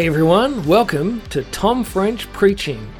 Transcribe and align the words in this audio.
Hey 0.00 0.06
everyone, 0.06 0.64
welcome 0.64 1.20
to 1.28 1.42
Tom 1.50 1.84
French 1.84 2.26
Preaching. 2.32 2.90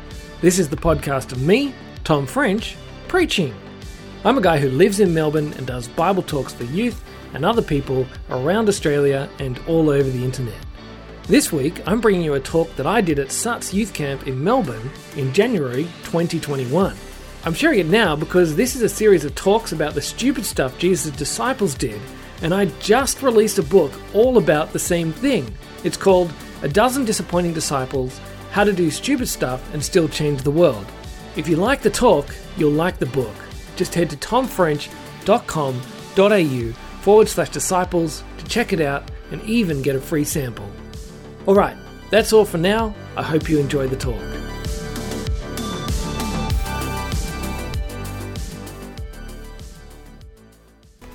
This 0.42 0.58
is 0.58 0.68
the 0.68 0.76
podcast 0.76 1.32
of 1.32 1.40
me, 1.40 1.72
Tom 2.04 2.26
French, 2.26 2.76
preaching. 3.08 3.54
I'm 4.22 4.36
a 4.36 4.42
guy 4.42 4.58
who 4.58 4.68
lives 4.68 5.00
in 5.00 5.14
Melbourne 5.14 5.54
and 5.54 5.66
does 5.66 5.88
Bible 5.88 6.22
talks 6.22 6.52
for 6.52 6.64
youth 6.64 7.02
and 7.32 7.42
other 7.42 7.62
people 7.62 8.06
around 8.28 8.68
Australia 8.68 9.30
and 9.38 9.58
all 9.66 9.88
over 9.88 10.10
the 10.10 10.22
internet. 10.22 10.58
This 11.22 11.50
week, 11.50 11.80
I'm 11.88 12.02
bringing 12.02 12.20
you 12.20 12.34
a 12.34 12.40
talk 12.40 12.76
that 12.76 12.86
I 12.86 13.00
did 13.00 13.18
at 13.18 13.32
Suts 13.32 13.72
Youth 13.72 13.94
Camp 13.94 14.26
in 14.26 14.44
Melbourne 14.44 14.90
in 15.16 15.32
January 15.32 15.84
2021. 16.02 16.94
I'm 17.46 17.54
sharing 17.54 17.78
it 17.78 17.86
now 17.86 18.14
because 18.14 18.56
this 18.56 18.76
is 18.76 18.82
a 18.82 18.90
series 18.90 19.24
of 19.24 19.34
talks 19.34 19.72
about 19.72 19.94
the 19.94 20.02
stupid 20.02 20.44
stuff 20.44 20.76
Jesus' 20.76 21.16
disciples 21.16 21.74
did, 21.74 21.98
and 22.42 22.52
I 22.52 22.66
just 22.78 23.22
released 23.22 23.58
a 23.58 23.62
book 23.62 23.90
all 24.12 24.36
about 24.36 24.74
the 24.74 24.78
same 24.78 25.14
thing. 25.14 25.50
It's 25.82 25.96
called 25.96 26.30
A 26.62 26.68
Dozen 26.68 27.06
Disappointing 27.06 27.54
Disciples 27.54 28.20
How 28.50 28.64
to 28.64 28.72
Do 28.74 28.90
Stupid 28.90 29.28
Stuff 29.28 29.72
and 29.72 29.82
Still 29.82 30.08
Change 30.08 30.42
the 30.42 30.50
World. 30.50 30.84
If 31.34 31.48
you 31.48 31.56
like 31.56 31.80
the 31.80 31.88
talk, 31.88 32.34
you'll 32.58 32.72
like 32.72 32.98
the 32.98 33.06
book. 33.06 33.34
Just 33.76 33.94
head 33.94 34.10
to 34.10 34.16
tomfrench.com.au 34.16 36.72
forward 37.00 37.28
slash 37.28 37.48
disciples 37.48 38.22
to 38.36 38.44
check 38.44 38.74
it 38.74 38.80
out 38.82 39.10
and 39.30 39.42
even 39.44 39.80
get 39.80 39.96
a 39.96 40.00
free 40.00 40.24
sample. 40.24 40.68
Alright, 41.48 41.78
that's 42.10 42.34
all 42.34 42.44
for 42.44 42.58
now. 42.58 42.94
I 43.16 43.22
hope 43.22 43.48
you 43.48 43.58
enjoyed 43.58 43.88
the 43.88 43.96
talk. 43.96 44.20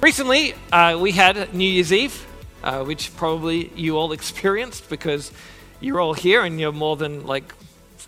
Recently, 0.02 0.56
uh, 0.72 0.98
we 1.00 1.12
had 1.12 1.54
New 1.54 1.70
Year's 1.70 1.94
Eve, 1.94 2.26
uh, 2.66 2.84
which 2.84 3.16
probably 3.16 3.72
you 3.76 3.96
all 3.96 4.12
experienced 4.12 4.90
because 4.90 5.32
you're 5.80 6.02
all 6.02 6.16
here 6.16 6.44
and 6.44 6.60
you're 6.60 6.74
more 6.74 6.98
than 6.98 7.26
like 7.26 7.54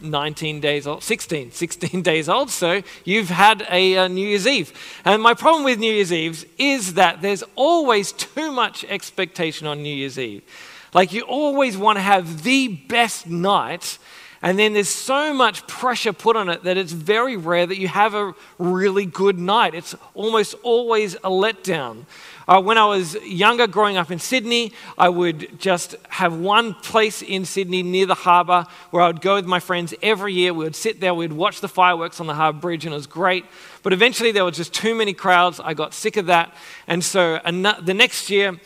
19 0.02 0.60
days 0.60 0.88
old, 0.88 1.04
16, 1.04 1.52
16 1.54 2.02
days 2.02 2.28
old, 2.28 2.50
so 2.50 2.82
you've 3.06 3.30
had 3.30 3.66
a, 3.70 3.98
uh, 3.98 4.08
New 4.08 4.28
Year's 4.28 4.48
Eve. 4.48 4.74
And 5.06 5.22
my 5.22 5.34
problem 5.34 5.64
with 5.64 5.80
New 5.80 5.94
Year's 5.94 6.12
Eve 6.12 6.46
is 6.58 6.96
that 6.96 7.22
there's 7.22 7.44
always 7.56 8.12
too 8.12 8.52
much 8.52 8.84
expectation 8.86 9.68
on 9.68 9.84
New 9.84 9.96
Year's 9.96 10.20
Eve. 10.20 10.42
Like 10.94 11.14
you 11.14 11.22
always 11.22 11.78
want 11.78 11.98
to 11.98 12.02
have 12.02 12.44
the 12.44 12.68
best 12.68 13.28
night, 13.28 14.00
and 14.42 14.58
then 14.58 14.74
there's 14.74 14.90
so 14.90 15.34
much 15.34 15.66
pressure 15.68 16.14
put 16.14 16.36
on 16.36 16.50
it 16.50 16.64
that 16.64 16.78
it's 16.78 16.92
very 16.92 17.36
rare 17.38 17.66
that 17.66 17.78
you 17.78 17.88
have 17.88 18.14
a 18.14 18.34
really 18.58 19.06
good 19.06 19.38
night. 19.38 19.74
It's 19.74 19.96
almost 20.14 20.56
always 20.64 21.16
a 21.16 21.30
letdown. 21.30 22.06
Uh, 22.48 22.62
when 22.62 22.78
I 22.78 22.86
was 22.86 23.16
younger, 23.26 23.68
growing 23.68 23.98
up 23.98 24.10
in 24.10 24.20
Sydney, 24.20 24.72
I 24.98 25.10
would 25.10 25.60
just 25.60 25.96
have 26.08 26.34
one 26.34 26.76
place 26.76 27.22
in 27.22 27.44
Sydney 27.44 27.84
near 27.84 28.06
the 28.06 28.14
harbour 28.14 28.66
where 28.92 29.04
I 29.04 29.08
would 29.08 29.20
go 29.20 29.36
with 29.36 29.46
my 29.46 29.60
friends 29.60 29.94
every 30.02 30.34
year. 30.34 30.54
We 30.54 30.64
would 30.64 30.76
sit 30.76 31.02
there, 31.02 31.14
we'd 31.14 31.34
watch 31.34 31.60
the 31.60 31.68
fireworks 31.68 32.22
on 32.22 32.28
the 32.28 32.36
harbour 32.36 32.60
bridge, 32.60 32.86
and 32.86 32.94
it 32.94 32.96
was 32.96 33.06
great. 33.06 33.46
But 33.84 33.92
eventually, 33.92 34.32
there 34.32 34.46
were 34.46 34.52
just 34.52 34.74
too 34.74 34.96
many 34.96 35.14
crowds. 35.14 35.60
I 35.60 35.74
got 35.74 35.94
sick 35.94 36.16
of 36.16 36.28
that. 36.28 36.54
And 36.88 37.04
so 37.04 37.40
the 37.44 37.94
next 37.94 38.30
year, 38.30 38.58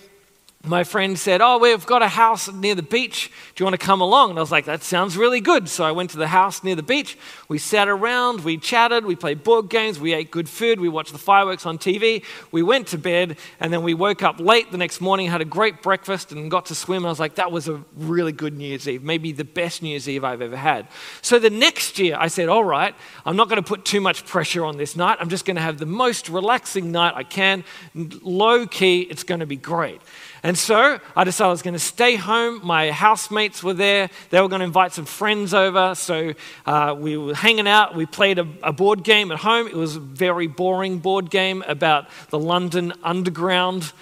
my 0.64 0.84
friend 0.84 1.18
said, 1.18 1.42
Oh, 1.42 1.58
we've 1.58 1.86
got 1.88 2.04
a 2.04 2.08
house 2.08 2.52
near 2.52 2.76
the 2.76 2.84
beach. 2.84 3.32
Do 3.56 3.64
you 3.64 3.66
want 3.66 3.80
to 3.80 3.84
come 3.84 4.00
along? 4.00 4.30
And 4.30 4.40
I 4.40 4.42
was 4.42 4.52
like, 4.52 4.66
That 4.66 4.84
sounds 4.84 5.18
really 5.18 5.42
good. 5.42 5.68
So 5.68 5.84
I 5.84 5.92
went 5.92 6.12
to 6.12 6.18
the 6.18 6.28
house 6.28 6.64
near 6.64 6.76
the 6.76 6.84
beach. 6.84 7.18
We 7.48 7.58
sat 7.58 7.88
around, 7.88 8.44
we 8.44 8.58
chatted, 8.58 9.06
we 9.06 9.16
played 9.16 9.44
board 9.44 9.70
games, 9.70 10.00
we 10.00 10.14
ate 10.14 10.30
good 10.30 10.48
food, 10.48 10.80
we 10.80 10.88
watched 10.88 11.14
the 11.14 11.18
fireworks 11.18 11.66
on 11.66 11.80
TV. 11.80 12.24
We 12.52 12.62
went 12.62 12.88
to 12.90 13.00
bed, 13.00 13.38
and 13.60 13.74
then 13.74 13.82
we 13.82 13.96
woke 13.96 14.22
up 14.22 14.40
late 14.40 14.72
the 14.72 14.78
next 14.78 15.02
morning, 15.02 15.28
had 15.28 15.42
a 15.42 15.46
great 15.46 15.82
breakfast, 15.82 16.32
and 16.32 16.52
got 16.52 16.68
to 16.68 16.76
swim. 16.76 17.06
I 17.08 17.10
was 17.10 17.20
like, 17.20 17.36
That 17.36 17.52
was 17.52 17.68
a 17.68 17.84
really 17.96 18.32
good 18.32 18.56
New 18.56 18.68
Year's 18.68 18.88
Eve, 18.88 19.02
maybe 19.02 19.32
the 19.32 19.44
best 19.44 19.82
New 19.82 19.90
Year's 19.90 20.08
Eve 20.08 20.24
I've 20.24 20.44
ever 20.44 20.58
had. 20.58 20.88
So 21.24 21.40
the 21.40 21.50
next 21.50 21.98
year, 21.98 22.18
I 22.20 22.28
said, 22.28 22.50
All 22.50 22.64
right, 22.64 22.94
I'm 23.26 23.36
not 23.36 23.50
going 23.50 23.62
to 23.62 23.68
put 23.68 23.84
too 23.84 24.02
much 24.02 24.28
pressure 24.28 24.64
on 24.64 24.78
this 24.78 24.96
night. 24.96 25.18
I'm 25.20 25.30
just 25.30 25.46
going 25.46 25.56
to 25.56 25.64
have 25.64 25.80
the 25.80 25.88
most 25.88 26.30
relaxing 26.30 26.92
night 26.92 27.14
I 27.16 27.24
can. 27.24 27.64
Low 27.96 28.68
key, 28.68 29.02
it's 29.02 29.24
going 29.24 29.40
to 29.40 29.48
be 29.48 29.56
great. 29.56 30.02
And 30.44 30.58
so 30.58 31.00
I 31.16 31.24
decided 31.24 31.50
I 31.50 31.52
was 31.52 31.62
going 31.62 31.76
to 31.76 31.80
stay 31.80 32.16
home. 32.16 32.62
My 32.64 32.90
housemates 32.90 33.62
were 33.62 33.76
there. 33.76 34.10
They 34.32 34.42
were 34.42 34.48
going 34.48 34.62
to 34.62 34.66
invite 34.66 34.92
some 34.92 35.06
friends 35.06 35.54
over. 35.54 35.94
So 35.94 36.34
uh, 36.66 36.96
we 36.98 37.16
were 37.16 37.36
hanging 37.36 37.68
out. 37.68 37.96
We 37.96 38.08
played 38.08 38.40
a, 38.40 38.48
a, 38.64 38.74
board 38.74 39.04
game 39.04 39.32
at 39.32 39.38
home. 39.38 39.68
It 39.68 39.76
was 39.76 39.98
a 39.98 40.00
very 40.00 40.48
boring 40.48 40.98
board 40.98 41.30
game 41.30 41.64
about 41.68 42.08
the 42.30 42.40
London 42.40 42.94
Underground, 43.04 43.94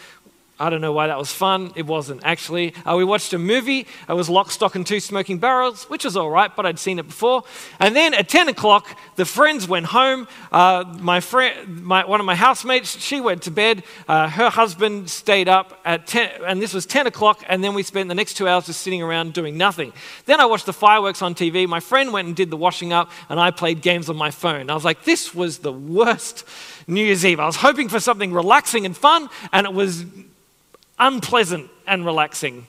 I 0.61 0.69
don't 0.69 0.81
know 0.81 0.91
why 0.91 1.07
that 1.07 1.17
was 1.17 1.31
fun. 1.31 1.71
It 1.75 1.85
wasn't 1.85 2.21
actually. 2.25 2.73
Uh, 2.85 2.97
we 2.97 3.05
watched 3.05 3.31
a 3.31 3.39
movie. 3.39 3.87
It 4.09 4.13
was 4.13 4.29
Lock, 4.29 4.51
Stock, 4.51 4.75
and 4.75 4.85
Two 4.85 4.99
Smoking 4.99 5.37
Barrels, 5.37 5.85
which 5.85 6.03
was 6.03 6.17
all 6.17 6.29
right, 6.29 6.53
but 6.53 6.65
I'd 6.65 6.77
seen 6.77 6.99
it 6.99 7.07
before. 7.07 7.43
And 7.79 7.95
then 7.95 8.13
at 8.13 8.27
10 8.27 8.49
o'clock, 8.49 8.97
the 9.15 9.23
friends 9.23 9.69
went 9.69 9.85
home. 9.85 10.27
Uh, 10.51 10.83
my 10.99 11.21
friend, 11.21 11.81
my, 11.81 12.05
one 12.05 12.19
of 12.19 12.25
my 12.25 12.35
housemates, 12.35 12.99
she 12.99 13.21
went 13.21 13.43
to 13.43 13.51
bed. 13.51 13.83
Uh, 14.05 14.27
her 14.27 14.49
husband 14.49 15.09
stayed 15.09 15.47
up 15.47 15.79
at 15.85 16.07
10, 16.07 16.43
and 16.45 16.61
this 16.61 16.73
was 16.73 16.85
10 16.85 17.07
o'clock. 17.07 17.41
And 17.47 17.63
then 17.63 17.73
we 17.73 17.81
spent 17.81 18.09
the 18.09 18.15
next 18.15 18.33
two 18.33 18.47
hours 18.47 18.65
just 18.65 18.81
sitting 18.81 19.01
around 19.01 19.33
doing 19.33 19.57
nothing. 19.57 19.93
Then 20.25 20.41
I 20.41 20.45
watched 20.45 20.65
the 20.65 20.73
fireworks 20.73 21.21
on 21.21 21.35
TV. 21.35 21.69
My 21.69 21.79
friend 21.79 22.11
went 22.11 22.27
and 22.27 22.35
did 22.35 22.49
the 22.49 22.57
washing 22.57 22.91
up, 22.91 23.11
and 23.29 23.39
I 23.39 23.51
played 23.51 23.81
games 23.81 24.09
on 24.09 24.17
my 24.17 24.31
phone. 24.31 24.69
I 24.69 24.73
was 24.73 24.83
like, 24.83 25.05
this 25.05 25.33
was 25.33 25.59
the 25.59 25.71
worst 25.71 26.43
New 26.85 27.05
Year's 27.05 27.25
Eve. 27.25 27.39
I 27.39 27.45
was 27.45 27.55
hoping 27.55 27.87
for 27.87 28.01
something 28.01 28.33
relaxing 28.33 28.85
and 28.85 28.97
fun, 28.97 29.29
and 29.53 29.65
it 29.65 29.73
was 29.73 30.05
unpleasant 30.99 31.69
and 31.87 32.05
relaxing, 32.05 32.67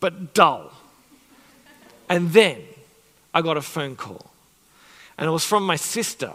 but 0.00 0.34
dull. 0.34 0.72
And 2.08 2.30
then 2.30 2.62
I 3.32 3.42
got 3.42 3.56
a 3.56 3.62
phone 3.62 3.96
call, 3.96 4.30
and 5.16 5.28
it 5.28 5.30
was 5.30 5.44
from 5.44 5.64
my 5.64 5.76
sister. 5.76 6.32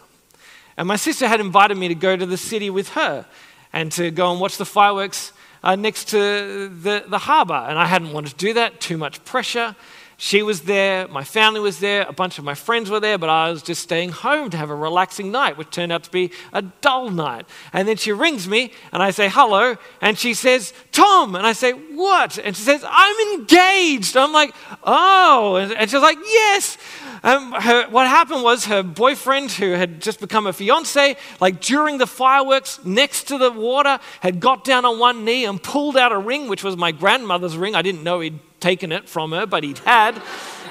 And 0.77 0.87
my 0.87 0.95
sister 0.95 1.27
had 1.27 1.39
invited 1.39 1.77
me 1.77 1.87
to 1.87 1.95
go 1.95 2.15
to 2.15 2.25
the 2.25 2.37
city 2.37 2.69
with 2.69 2.89
her 2.89 3.25
and 3.73 3.91
to 3.93 4.11
go 4.11 4.31
and 4.31 4.39
watch 4.39 4.57
the 4.57 4.65
fireworks 4.65 5.33
uh, 5.63 5.75
next 5.75 6.09
to 6.09 6.69
the, 6.69 7.03
the 7.07 7.17
harbour. 7.17 7.65
And 7.67 7.79
I 7.79 7.85
hadn't 7.85 8.13
wanted 8.13 8.29
to 8.29 8.35
do 8.37 8.53
that, 8.53 8.79
too 8.79 8.97
much 8.97 9.23
pressure. 9.25 9.75
She 10.19 10.41
was 10.41 10.61
there, 10.61 11.07
my 11.07 11.23
family 11.23 11.59
was 11.59 11.77
there, 11.77 12.03
a 12.09 12.11
bunch 12.11 12.39
of 12.39 12.43
my 12.43 12.55
friends 12.55 12.89
were 12.89 12.99
there, 12.99 13.19
but 13.19 13.29
I 13.29 13.51
was 13.51 13.61
just 13.61 13.83
staying 13.83 14.09
home 14.09 14.49
to 14.49 14.57
have 14.57 14.71
a 14.71 14.75
relaxing 14.75 15.31
night, 15.31 15.57
which 15.57 15.69
turned 15.69 15.91
out 15.91 16.03
to 16.05 16.11
be 16.11 16.31
a 16.51 16.63
dull 16.63 17.11
night. 17.11 17.45
And 17.71 17.87
then 17.87 17.97
she 17.97 18.11
rings 18.11 18.47
me, 18.47 18.71
and 18.91 19.03
I 19.03 19.11
say, 19.11 19.29
hello, 19.29 19.75
and 20.01 20.17
she 20.17 20.33
says, 20.33 20.73
Tom. 20.91 21.35
And 21.35 21.45
I 21.45 21.53
say, 21.53 21.73
what? 21.73 22.39
And 22.39 22.57
she 22.57 22.63
says, 22.63 22.83
I'm 22.87 23.39
engaged. 23.39 24.17
I'm 24.17 24.33
like, 24.33 24.55
oh. 24.83 25.57
And 25.57 25.87
she's 25.87 26.01
like, 26.01 26.17
yes. 26.23 26.79
Um, 27.21 27.51
her, 27.51 27.87
what 27.89 28.07
happened 28.07 28.41
was 28.41 28.65
her 28.65 28.81
boyfriend, 28.81 29.51
who 29.51 29.73
had 29.73 30.01
just 30.01 30.19
become 30.19 30.47
a 30.47 30.53
fiance, 30.53 31.15
like 31.39 31.61
during 31.61 31.99
the 31.99 32.07
fireworks 32.07 32.83
next 32.83 33.27
to 33.27 33.37
the 33.37 33.51
water, 33.51 33.99
had 34.21 34.39
got 34.39 34.63
down 34.63 34.83
on 34.83 34.97
one 34.97 35.25
knee 35.25 35.45
and 35.45 35.61
pulled 35.61 35.95
out 35.95 36.11
a 36.11 36.17
ring, 36.17 36.47
which 36.47 36.63
was 36.63 36.75
my 36.75 36.91
grandmother's 36.91 37.55
ring. 37.55 37.75
I 37.75 37.83
didn't 37.83 38.01
know 38.01 38.19
he'd 38.21 38.39
taken 38.59 38.91
it 38.91 39.07
from 39.07 39.31
her, 39.31 39.45
but 39.45 39.63
he'd 39.63 39.79
had. 39.79 40.21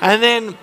And 0.01 0.23
then 0.23 0.57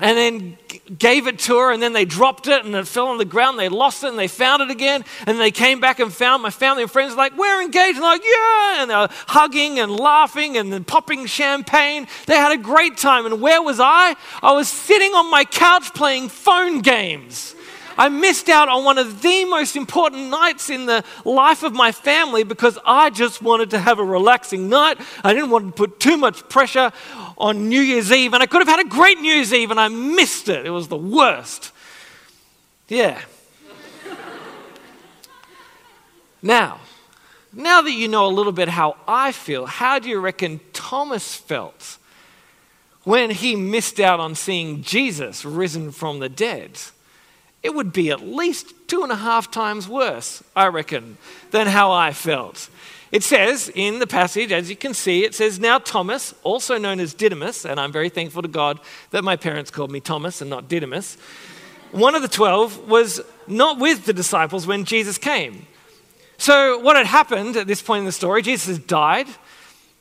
and 0.00 0.18
then 0.18 0.58
gave 0.98 1.28
it 1.28 1.38
to 1.38 1.56
her, 1.56 1.72
and 1.72 1.80
then 1.80 1.92
they 1.92 2.04
dropped 2.04 2.48
it, 2.48 2.64
and 2.64 2.74
it 2.74 2.86
fell 2.86 3.06
on 3.08 3.18
the 3.18 3.24
ground. 3.24 3.58
They 3.58 3.68
lost 3.68 4.02
it, 4.02 4.08
and 4.08 4.18
they 4.18 4.26
found 4.26 4.60
it 4.60 4.70
again, 4.70 5.04
and 5.26 5.38
they 5.38 5.52
came 5.52 5.80
back 5.80 6.00
and 6.00 6.12
found 6.12 6.42
my 6.42 6.50
family 6.50 6.82
and 6.82 6.90
friends 6.90 7.14
like, 7.14 7.36
"We're 7.36 7.62
engaged!" 7.62 7.96
And 7.96 8.04
like, 8.04 8.24
"Yeah!" 8.24 8.82
And 8.82 8.90
they're 8.90 9.08
hugging 9.28 9.78
and 9.78 9.92
laughing 9.98 10.56
and 10.56 10.72
then 10.72 10.84
popping 10.84 11.26
champagne. 11.26 12.08
They 12.26 12.36
had 12.36 12.52
a 12.52 12.56
great 12.56 12.96
time. 12.96 13.24
And 13.24 13.40
where 13.40 13.62
was 13.62 13.78
I? 13.80 14.16
I 14.42 14.52
was 14.52 14.68
sitting 14.68 15.14
on 15.14 15.30
my 15.30 15.44
couch 15.44 15.94
playing 15.94 16.28
phone 16.28 16.80
games. 16.80 17.54
I 17.96 18.08
missed 18.08 18.48
out 18.48 18.68
on 18.68 18.84
one 18.84 18.98
of 18.98 19.22
the 19.22 19.44
most 19.44 19.76
important 19.76 20.30
nights 20.30 20.70
in 20.70 20.86
the 20.86 21.04
life 21.24 21.62
of 21.62 21.72
my 21.72 21.92
family 21.92 22.44
because 22.44 22.78
I 22.84 23.10
just 23.10 23.42
wanted 23.42 23.70
to 23.70 23.78
have 23.78 23.98
a 23.98 24.04
relaxing 24.04 24.68
night. 24.68 24.98
I 25.22 25.32
didn't 25.32 25.50
want 25.50 25.66
to 25.66 25.72
put 25.72 26.00
too 26.00 26.16
much 26.16 26.48
pressure 26.48 26.92
on 27.38 27.68
New 27.68 27.80
Year's 27.80 28.12
Eve, 28.12 28.34
and 28.34 28.42
I 28.42 28.46
could 28.46 28.60
have 28.60 28.68
had 28.68 28.84
a 28.84 28.88
great 28.88 29.20
New 29.20 29.32
Year's 29.32 29.52
Eve, 29.52 29.70
and 29.70 29.80
I 29.80 29.88
missed 29.88 30.48
it. 30.48 30.66
It 30.66 30.70
was 30.70 30.88
the 30.88 30.96
worst. 30.96 31.72
Yeah. 32.88 33.20
now, 36.42 36.80
now 37.52 37.82
that 37.82 37.92
you 37.92 38.08
know 38.08 38.26
a 38.26 38.28
little 38.28 38.52
bit 38.52 38.68
how 38.68 38.96
I 39.06 39.32
feel, 39.32 39.66
how 39.66 39.98
do 39.98 40.08
you 40.08 40.20
reckon 40.20 40.60
Thomas 40.72 41.34
felt 41.34 41.98
when 43.04 43.30
he 43.30 43.54
missed 43.54 44.00
out 44.00 44.18
on 44.18 44.34
seeing 44.34 44.82
Jesus 44.82 45.44
risen 45.44 45.92
from 45.92 46.18
the 46.18 46.28
dead? 46.28 46.78
It 47.64 47.74
would 47.74 47.92
be 47.94 48.10
at 48.10 48.20
least 48.20 48.74
two 48.86 49.02
and 49.02 49.10
a 49.10 49.16
half 49.16 49.50
times 49.50 49.88
worse, 49.88 50.44
I 50.54 50.66
reckon, 50.66 51.16
than 51.50 51.66
how 51.66 51.90
I 51.90 52.12
felt. 52.12 52.68
It 53.10 53.22
says 53.22 53.72
in 53.74 54.00
the 54.00 54.06
passage, 54.06 54.52
as 54.52 54.68
you 54.68 54.76
can 54.76 54.92
see, 54.92 55.24
it 55.24 55.34
says, 55.34 55.58
Now 55.58 55.78
Thomas, 55.78 56.34
also 56.42 56.76
known 56.76 57.00
as 57.00 57.14
Didymus, 57.14 57.64
and 57.64 57.80
I'm 57.80 57.90
very 57.90 58.10
thankful 58.10 58.42
to 58.42 58.48
God 58.48 58.80
that 59.12 59.24
my 59.24 59.36
parents 59.36 59.70
called 59.70 59.90
me 59.90 60.00
Thomas 60.00 60.42
and 60.42 60.50
not 60.50 60.68
Didymus, 60.68 61.16
one 61.90 62.14
of 62.14 62.20
the 62.20 62.28
twelve 62.28 62.86
was 62.88 63.20
not 63.46 63.78
with 63.78 64.04
the 64.04 64.12
disciples 64.12 64.66
when 64.66 64.84
Jesus 64.84 65.16
came. 65.16 65.66
So, 66.36 66.78
what 66.80 66.96
had 66.96 67.06
happened 67.06 67.56
at 67.56 67.66
this 67.66 67.80
point 67.80 68.00
in 68.00 68.04
the 68.04 68.12
story, 68.12 68.42
Jesus 68.42 68.66
has 68.66 68.78
died, 68.78 69.28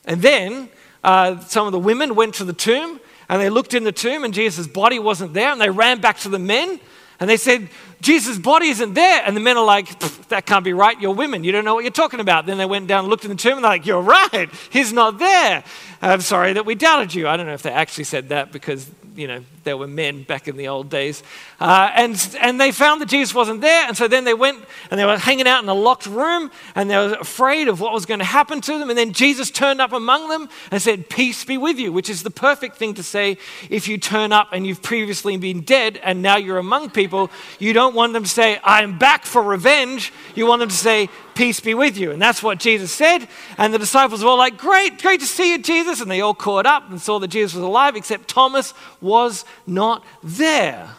and 0.03 0.21
then 0.21 0.69
uh, 1.03 1.39
some 1.41 1.65
of 1.65 1.71
the 1.71 1.79
women 1.79 2.15
went 2.15 2.33
to 2.35 2.43
the 2.43 2.53
tomb 2.53 2.99
and 3.29 3.41
they 3.41 3.49
looked 3.49 3.73
in 3.73 3.85
the 3.85 3.91
tomb 3.91 4.25
and 4.25 4.33
Jesus' 4.33 4.67
body 4.67 4.99
wasn't 4.99 5.33
there 5.33 5.51
and 5.51 5.61
they 5.61 5.69
ran 5.69 6.01
back 6.01 6.17
to 6.19 6.29
the 6.29 6.39
men 6.39 6.79
and 7.19 7.29
they 7.29 7.37
said, 7.37 7.69
Jesus' 8.01 8.37
body 8.37 8.67
isn't 8.67 8.93
there. 8.93 9.23
And 9.25 9.35
the 9.35 9.41
men 9.41 9.57
are 9.57 9.65
like, 9.65 9.97
that 10.29 10.45
can't 10.45 10.65
be 10.65 10.73
right. 10.73 10.99
You're 10.99 11.13
women. 11.13 11.43
You 11.43 11.51
don't 11.51 11.63
know 11.63 11.75
what 11.75 11.83
you're 11.83 11.91
talking 11.91 12.19
about. 12.19 12.45
Then 12.45 12.57
they 12.57 12.65
went 12.65 12.87
down 12.87 13.05
and 13.05 13.09
looked 13.09 13.23
in 13.23 13.29
the 13.29 13.37
tomb 13.37 13.57
and 13.57 13.63
they're 13.63 13.71
like, 13.71 13.85
you're 13.85 14.01
right. 14.33 14.49
He's 14.69 14.91
not 14.91 15.19
there. 15.19 15.63
I'm 16.01 16.21
sorry 16.21 16.53
that 16.53 16.65
we 16.65 16.75
doubted 16.75 17.13
you. 17.13 17.27
I 17.27 17.37
don't 17.37 17.45
know 17.45 17.53
if 17.53 17.61
they 17.61 17.71
actually 17.71 18.03
said 18.03 18.29
that 18.29 18.51
because 18.51 18.89
you 19.15 19.27
know, 19.27 19.43
there 19.63 19.77
were 19.77 19.87
men 19.87 20.23
back 20.23 20.47
in 20.47 20.57
the 20.57 20.67
old 20.67 20.89
days. 20.89 21.23
Uh, 21.59 21.91
and, 21.95 22.37
and 22.41 22.59
they 22.59 22.71
found 22.71 23.01
that 23.01 23.09
Jesus 23.09 23.33
wasn't 23.33 23.61
there. 23.61 23.85
And 23.87 23.95
so 23.95 24.07
then 24.07 24.23
they 24.23 24.33
went 24.33 24.63
and 24.89 24.99
they 24.99 25.05
were 25.05 25.17
hanging 25.17 25.47
out 25.47 25.63
in 25.63 25.69
a 25.69 25.73
locked 25.73 26.05
room 26.05 26.51
and 26.75 26.89
they 26.89 26.97
were 26.97 27.13
afraid 27.13 27.67
of 27.67 27.79
what 27.79 27.93
was 27.93 28.05
going 28.05 28.19
to 28.19 28.25
happen 28.25 28.61
to 28.61 28.79
them. 28.79 28.89
And 28.89 28.97
then 28.97 29.13
Jesus 29.13 29.51
turned 29.51 29.81
up 29.81 29.91
among 29.91 30.29
them 30.29 30.49
and 30.71 30.81
said, 30.81 31.09
Peace 31.09 31.45
be 31.45 31.57
with 31.57 31.77
you, 31.77 31.91
which 31.91 32.09
is 32.09 32.23
the 32.23 32.31
perfect 32.31 32.77
thing 32.77 32.93
to 32.95 33.03
say 33.03 33.37
if 33.69 33.87
you 33.87 33.97
turn 33.97 34.31
up 34.31 34.49
and 34.51 34.65
you've 34.65 34.81
previously 34.81 35.37
been 35.37 35.61
dead 35.61 35.99
and 36.03 36.21
now 36.21 36.37
you're 36.37 36.57
among 36.57 36.89
people. 36.89 37.29
You 37.59 37.73
don't 37.73 37.95
want 37.95 38.13
them 38.13 38.23
to 38.23 38.29
say, 38.29 38.59
I'm 38.63 38.97
back 38.97 39.25
for 39.25 39.41
revenge. 39.41 40.11
You 40.35 40.47
want 40.47 40.61
them 40.61 40.69
to 40.69 40.75
say, 40.75 41.09
Peace 41.35 41.59
be 41.59 41.73
with 41.73 41.97
you. 41.97 42.11
And 42.11 42.21
that's 42.21 42.43
what 42.43 42.59
Jesus 42.59 42.91
said. 42.91 43.27
And 43.57 43.73
the 43.73 43.79
disciples 43.79 44.23
were 44.23 44.29
all 44.29 44.37
like, 44.37 44.57
Great, 44.57 45.01
great 45.01 45.19
to 45.19 45.25
see 45.25 45.51
you, 45.51 45.57
Jesus. 45.57 46.01
And 46.01 46.09
they 46.09 46.21
all 46.21 46.33
caught 46.33 46.65
up 46.65 46.89
and 46.89 47.01
saw 47.01 47.19
that 47.19 47.29
Jesus 47.29 47.55
was 47.55 47.63
alive, 47.63 47.95
except 47.95 48.27
Thomas 48.27 48.73
was 49.01 49.45
not 49.65 50.03
there. 50.21 50.89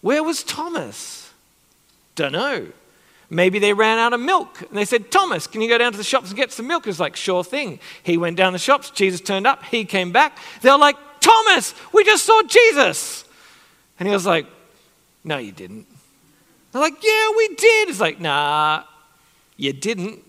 Where 0.00 0.22
was 0.22 0.42
Thomas? 0.42 1.32
Don't 2.14 2.32
know. 2.32 2.66
Maybe 3.28 3.60
they 3.60 3.72
ran 3.72 3.98
out 3.98 4.12
of 4.12 4.20
milk. 4.20 4.60
And 4.60 4.76
they 4.76 4.84
said, 4.84 5.10
Thomas, 5.10 5.46
can 5.46 5.60
you 5.60 5.68
go 5.68 5.78
down 5.78 5.92
to 5.92 5.98
the 5.98 6.04
shops 6.04 6.28
and 6.28 6.36
get 6.36 6.50
some 6.50 6.66
milk? 6.66 6.84
He 6.84 6.90
was 6.90 7.00
like, 7.00 7.16
Sure 7.16 7.44
thing. 7.44 7.78
He 8.02 8.16
went 8.16 8.36
down 8.36 8.52
the 8.52 8.58
shops. 8.58 8.90
Jesus 8.90 9.20
turned 9.20 9.46
up. 9.46 9.64
He 9.64 9.84
came 9.84 10.10
back. 10.10 10.38
They 10.62 10.70
were 10.70 10.78
like, 10.78 10.96
Thomas, 11.20 11.74
we 11.92 12.04
just 12.04 12.24
saw 12.24 12.42
Jesus. 12.42 13.24
And 13.98 14.08
he 14.08 14.12
was 14.12 14.26
like, 14.26 14.46
No, 15.22 15.38
you 15.38 15.52
didn't. 15.52 15.86
They're 16.72 16.82
like, 16.82 17.02
Yeah, 17.02 17.30
we 17.36 17.54
did. 17.54 17.88
He's 17.88 18.00
like, 18.00 18.20
Nah, 18.20 18.84
you 19.60 19.72
didn't. 19.72 20.24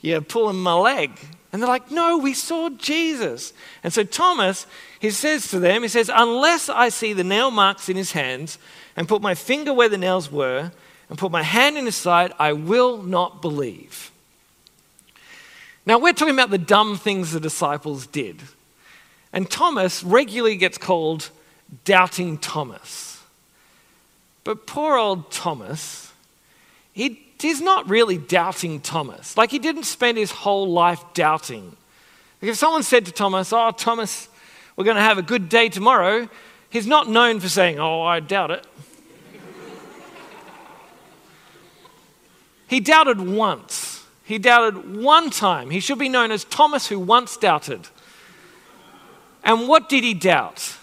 You're 0.00 0.20
pulling 0.20 0.56
my 0.56 0.74
leg. 0.74 1.10
And 1.52 1.60
they're 1.60 1.68
like, 1.68 1.90
No, 1.90 2.18
we 2.18 2.34
saw 2.34 2.70
Jesus. 2.70 3.52
And 3.82 3.92
so 3.92 4.04
Thomas, 4.04 4.66
he 5.00 5.10
says 5.10 5.50
to 5.50 5.58
them, 5.58 5.82
He 5.82 5.88
says, 5.88 6.10
Unless 6.14 6.68
I 6.68 6.88
see 6.88 7.12
the 7.12 7.24
nail 7.24 7.50
marks 7.50 7.88
in 7.88 7.96
his 7.96 8.12
hands 8.12 8.58
and 8.96 9.08
put 9.08 9.22
my 9.22 9.34
finger 9.34 9.72
where 9.72 9.88
the 9.88 9.98
nails 9.98 10.30
were 10.30 10.70
and 11.08 11.18
put 11.18 11.32
my 11.32 11.42
hand 11.42 11.76
in 11.76 11.86
his 11.86 11.96
side, 11.96 12.32
I 12.38 12.52
will 12.52 13.02
not 13.02 13.42
believe. 13.42 14.12
Now, 15.84 15.98
we're 15.98 16.12
talking 16.12 16.34
about 16.34 16.50
the 16.50 16.58
dumb 16.58 16.96
things 16.96 17.32
the 17.32 17.40
disciples 17.40 18.06
did. 18.06 18.42
And 19.32 19.50
Thomas 19.50 20.02
regularly 20.02 20.56
gets 20.56 20.78
called 20.78 21.30
Doubting 21.84 22.38
Thomas. 22.38 23.22
But 24.44 24.66
poor 24.66 24.96
old 24.96 25.30
Thomas, 25.30 26.12
he, 26.92 27.25
he's 27.40 27.60
not 27.60 27.88
really 27.88 28.18
doubting 28.18 28.80
Thomas. 28.80 29.36
Like, 29.36 29.50
he 29.50 29.58
didn't 29.58 29.84
spend 29.84 30.18
his 30.18 30.30
whole 30.30 30.70
life 30.70 31.02
doubting. 31.14 31.76
Like 32.40 32.50
if 32.50 32.56
someone 32.56 32.82
said 32.82 33.06
to 33.06 33.12
Thomas, 33.12 33.52
Oh, 33.52 33.70
Thomas, 33.70 34.28
we're 34.76 34.84
going 34.84 34.96
to 34.96 35.02
have 35.02 35.18
a 35.18 35.22
good 35.22 35.48
day 35.48 35.68
tomorrow, 35.68 36.28
he's 36.70 36.86
not 36.86 37.08
known 37.08 37.40
for 37.40 37.48
saying, 37.48 37.78
Oh, 37.78 38.02
I 38.02 38.20
doubt 38.20 38.50
it. 38.50 38.66
he 42.68 42.80
doubted 42.80 43.20
once. 43.20 44.04
He 44.24 44.38
doubted 44.38 44.96
one 44.96 45.30
time. 45.30 45.70
He 45.70 45.80
should 45.80 45.98
be 45.98 46.08
known 46.08 46.32
as 46.32 46.44
Thomas 46.44 46.88
who 46.88 46.98
once 46.98 47.36
doubted. 47.36 47.88
And 49.44 49.68
what 49.68 49.88
did 49.88 50.02
he 50.02 50.14
doubt? 50.14 50.76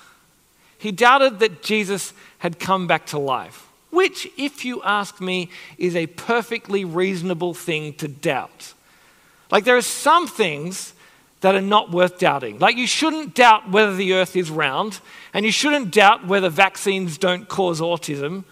He 0.78 0.92
doubted 0.92 1.40
that 1.40 1.62
Jesus 1.62 2.14
had 2.40 2.60
come 2.60 2.88
back 2.88 3.06
to 3.08 3.20
life 3.20 3.63
which, 3.94 4.28
if 4.38 4.66
you 4.66 4.82
ask 4.84 5.22
me, 5.22 5.50
is 5.78 5.96
a 5.96 6.08
perfectly 6.08 6.84
reasonable 6.84 7.54
thing 7.54 7.94
to 7.96 8.08
doubt. 8.08 8.74
Like, 9.52 9.64
there 9.64 9.78
are 9.78 9.82
some 9.82 10.28
things 10.28 10.94
that 11.42 11.56
are 11.56 11.62
not 11.62 11.92
worth 11.92 12.18
doubting. 12.18 12.58
Like, 12.58 12.78
you 12.78 12.88
shouldn't 12.88 13.36
doubt 13.36 13.70
whether 13.70 13.96
the 13.96 14.14
earth 14.14 14.36
is 14.36 14.50
round, 14.50 15.00
and 15.34 15.46
you 15.46 15.52
shouldn't 15.52 15.92
doubt 15.92 16.26
whether 16.26 16.50
vaccines 16.50 17.18
don't 17.18 17.48
cause 17.48 17.82
autism. 17.82 18.46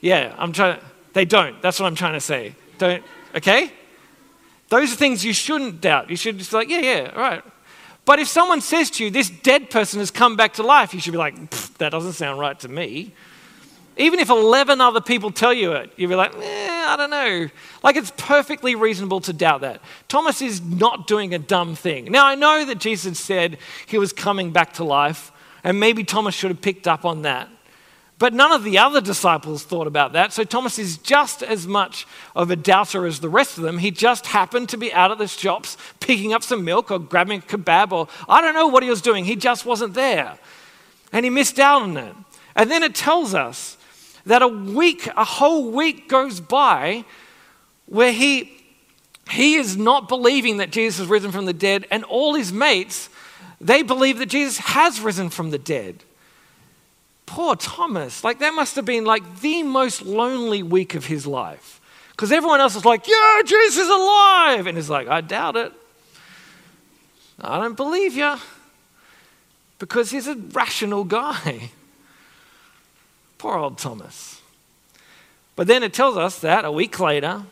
Yeah, 0.00 0.34
I'm 0.38 0.52
trying 0.52 0.78
to, 0.78 0.84
they 1.12 1.24
don't. 1.24 1.60
That's 1.62 1.78
what 1.78 1.86
I'm 1.86 1.94
trying 1.94 2.14
to 2.14 2.20
say. 2.20 2.54
Don't, 2.78 3.02
okay? 3.34 3.72
Those 4.68 4.92
are 4.92 4.96
things 4.96 5.24
you 5.24 5.32
shouldn't 5.32 5.80
doubt. 5.80 6.10
You 6.10 6.16
should 6.16 6.38
just 6.38 6.50
be 6.50 6.56
like, 6.56 6.68
yeah, 6.68 6.80
yeah, 6.80 7.12
all 7.14 7.22
right. 7.22 7.42
But 8.04 8.18
if 8.18 8.28
someone 8.28 8.60
says 8.60 8.90
to 8.92 9.04
you, 9.04 9.10
this 9.10 9.30
dead 9.30 9.70
person 9.70 10.00
has 10.00 10.10
come 10.10 10.36
back 10.36 10.54
to 10.54 10.62
life, 10.62 10.92
you 10.92 11.00
should 11.00 11.12
be 11.12 11.18
like, 11.18 11.50
that 11.78 11.90
doesn't 11.90 12.14
sound 12.14 12.40
right 12.40 12.58
to 12.60 12.68
me. 12.68 13.12
Even 14.00 14.18
if 14.18 14.30
11 14.30 14.80
other 14.80 15.02
people 15.02 15.30
tell 15.30 15.52
you 15.52 15.72
it, 15.72 15.92
you'll 15.96 16.08
be 16.08 16.14
like, 16.14 16.34
eh, 16.34 16.84
I 16.86 16.96
don't 16.96 17.10
know. 17.10 17.50
Like 17.82 17.96
it's 17.96 18.10
perfectly 18.16 18.74
reasonable 18.74 19.20
to 19.20 19.34
doubt 19.34 19.60
that. 19.60 19.82
Thomas 20.08 20.40
is 20.40 20.62
not 20.62 21.06
doing 21.06 21.34
a 21.34 21.38
dumb 21.38 21.74
thing. 21.74 22.06
Now, 22.10 22.26
I 22.26 22.34
know 22.34 22.64
that 22.64 22.78
Jesus 22.78 23.20
said 23.20 23.58
he 23.86 23.98
was 23.98 24.14
coming 24.14 24.52
back 24.52 24.72
to 24.74 24.84
life, 24.84 25.30
and 25.62 25.78
maybe 25.78 26.02
Thomas 26.02 26.34
should 26.34 26.50
have 26.50 26.62
picked 26.62 26.88
up 26.88 27.04
on 27.04 27.22
that. 27.22 27.50
But 28.18 28.32
none 28.32 28.52
of 28.52 28.64
the 28.64 28.78
other 28.78 29.02
disciples 29.02 29.64
thought 29.64 29.86
about 29.86 30.14
that. 30.14 30.32
So 30.32 30.44
Thomas 30.44 30.78
is 30.78 30.96
just 30.96 31.42
as 31.42 31.66
much 31.66 32.06
of 32.34 32.50
a 32.50 32.56
doubter 32.56 33.04
as 33.04 33.20
the 33.20 33.28
rest 33.28 33.58
of 33.58 33.64
them. 33.64 33.78
He 33.78 33.90
just 33.90 34.26
happened 34.26 34.70
to 34.70 34.78
be 34.78 34.90
out 34.94 35.10
at 35.10 35.18
the 35.18 35.28
shops 35.28 35.76
picking 36.00 36.32
up 36.32 36.42
some 36.42 36.64
milk 36.64 36.90
or 36.90 36.98
grabbing 36.98 37.40
a 37.40 37.42
kebab 37.42 37.92
or 37.92 38.08
I 38.28 38.40
don't 38.40 38.54
know 38.54 38.66
what 38.66 38.82
he 38.82 38.88
was 38.88 39.02
doing. 39.02 39.26
He 39.26 39.36
just 39.36 39.66
wasn't 39.66 39.92
there. 39.92 40.38
And 41.12 41.24
he 41.24 41.30
missed 41.30 41.58
out 41.58 41.82
on 41.82 41.96
it. 41.96 42.14
And 42.54 42.70
then 42.70 42.82
it 42.82 42.94
tells 42.94 43.34
us 43.34 43.78
that 44.26 44.42
a 44.42 44.48
week, 44.48 45.08
a 45.16 45.24
whole 45.24 45.70
week 45.70 46.08
goes 46.08 46.40
by 46.40 47.04
where 47.86 48.12
he, 48.12 48.52
he 49.30 49.54
is 49.54 49.76
not 49.76 50.08
believing 50.08 50.58
that 50.58 50.70
Jesus 50.70 50.98
has 50.98 51.08
risen 51.08 51.32
from 51.32 51.46
the 51.46 51.52
dead, 51.52 51.86
and 51.90 52.04
all 52.04 52.34
his 52.34 52.52
mates, 52.52 53.08
they 53.60 53.82
believe 53.82 54.18
that 54.18 54.26
Jesus 54.26 54.58
has 54.58 55.00
risen 55.00 55.30
from 55.30 55.50
the 55.50 55.58
dead. 55.58 56.04
Poor 57.26 57.54
Thomas, 57.54 58.24
like 58.24 58.40
that 58.40 58.54
must 58.54 58.76
have 58.76 58.84
been 58.84 59.04
like 59.04 59.40
the 59.40 59.62
most 59.62 60.02
lonely 60.02 60.62
week 60.62 60.94
of 60.94 61.06
his 61.06 61.26
life. 61.26 61.80
Because 62.10 62.32
everyone 62.32 62.60
else 62.60 62.76
is 62.76 62.84
like, 62.84 63.08
yeah, 63.08 63.40
Jesus 63.46 63.78
is 63.78 63.88
alive. 63.88 64.66
And 64.66 64.76
he's 64.76 64.90
like, 64.90 65.08
I 65.08 65.22
doubt 65.22 65.56
it. 65.56 65.72
I 67.40 67.58
don't 67.58 67.76
believe 67.76 68.14
you. 68.14 68.36
Because 69.78 70.10
he's 70.10 70.26
a 70.26 70.34
rational 70.34 71.04
guy. 71.04 71.70
Poor 73.40 73.56
old 73.56 73.78
Thomas. 73.78 74.42
But 75.56 75.66
then 75.66 75.82
it 75.82 75.94
tells 75.94 76.18
us 76.18 76.40
that 76.40 76.66
a 76.66 76.70
week 76.70 77.00
later, 77.00 77.44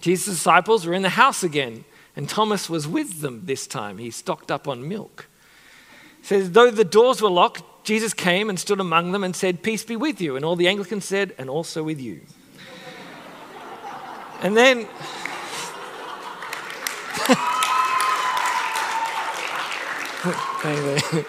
Jesus' 0.00 0.36
disciples 0.36 0.86
were 0.86 0.94
in 0.94 1.02
the 1.02 1.10
house 1.10 1.44
again, 1.44 1.84
and 2.16 2.26
Thomas 2.26 2.70
was 2.70 2.88
with 2.88 3.20
them 3.20 3.42
this 3.44 3.66
time. 3.66 3.98
He 3.98 4.10
stocked 4.10 4.50
up 4.50 4.66
on 4.66 4.88
milk. 4.88 5.26
It 6.20 6.26
says, 6.26 6.52
though 6.52 6.70
the 6.70 6.86
doors 6.86 7.20
were 7.20 7.28
locked, 7.28 7.84
Jesus 7.84 8.14
came 8.14 8.48
and 8.48 8.58
stood 8.58 8.80
among 8.80 9.12
them 9.12 9.22
and 9.22 9.36
said, 9.36 9.62
Peace 9.62 9.84
be 9.84 9.94
with 9.94 10.22
you. 10.22 10.36
And 10.36 10.44
all 10.44 10.56
the 10.56 10.68
Anglicans 10.68 11.04
said, 11.04 11.34
And 11.36 11.50
also 11.50 11.82
with 11.82 12.00
you. 12.00 12.22
and 14.40 14.56
then. 14.56 14.88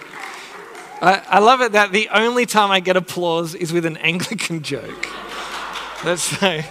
I, 1.00 1.22
I 1.28 1.38
love 1.40 1.60
it 1.60 1.72
that 1.72 1.92
the 1.92 2.08
only 2.08 2.46
time 2.46 2.70
I 2.70 2.80
get 2.80 2.96
applause 2.96 3.54
is 3.54 3.70
with 3.70 3.84
an 3.84 3.98
Anglican 3.98 4.62
joke. 4.62 5.06
That's 6.02 6.22
so. 6.22 6.62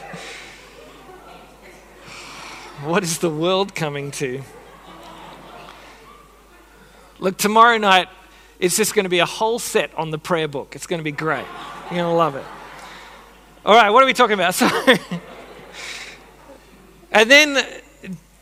What 2.84 3.04
is 3.04 3.20
the 3.20 3.30
world 3.30 3.76
coming 3.76 4.10
to? 4.12 4.42
Look, 7.20 7.38
tomorrow 7.38 7.78
night, 7.78 8.10
it's 8.60 8.76
just 8.76 8.96
going 8.96 9.06
to 9.06 9.10
be 9.10 9.20
a 9.20 9.26
whole 9.26 9.60
set 9.60 9.94
on 9.96 10.10
the 10.10 10.18
prayer 10.18 10.48
book. 10.48 10.76
It's 10.76 10.88
going 10.88 11.00
to 11.00 11.04
be 11.04 11.12
great. 11.12 11.46
You're 11.86 12.02
going 12.02 12.12
to 12.12 12.18
love 12.18 12.36
it. 12.36 12.44
All 13.66 13.76
right, 13.76 13.90
what 13.92 14.04
are 14.04 14.06
we 14.06 14.14
talking 14.14 14.34
about? 14.34 14.56
So, 14.56 14.70
and 17.12 17.32
then, 17.32 17.66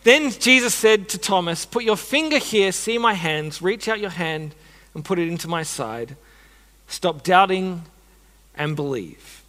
then 0.04 0.32
Jesus 0.32 0.74
said 0.74 1.10
to 1.10 1.18
Thomas, 1.20 1.66
Put 1.66 1.84
your 1.84 1.98
finger 1.98 2.40
here, 2.40 2.72
see 2.72 2.98
my 2.98 3.14
hands, 3.14 3.62
reach 3.62 3.88
out 3.88 4.00
your 4.00 4.10
hand 4.10 4.56
and 4.94 5.06
put 5.06 5.20
it 5.20 5.28
into 5.28 5.48
my 5.48 5.64
side. 5.64 6.16
Stop 6.88 7.24
doubting 7.24 7.84
and 8.56 8.76
believe. 8.76 9.44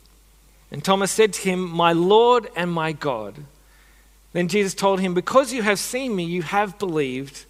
And 0.70 0.84
Thomas 0.84 1.10
said 1.10 1.32
to 1.34 1.42
him, 1.42 1.60
My 1.60 1.92
Lord 1.92 2.48
and 2.56 2.72
my 2.72 2.92
God. 2.92 3.44
Then 4.32 4.48
Jesus 4.48 4.74
told 4.74 5.00
him, 5.00 5.14
Because 5.14 5.52
you 5.52 5.62
have 5.62 5.78
seen 5.78 6.16
me, 6.16 6.24
you 6.24 6.42
have 6.42 6.78
believed. 6.78 7.44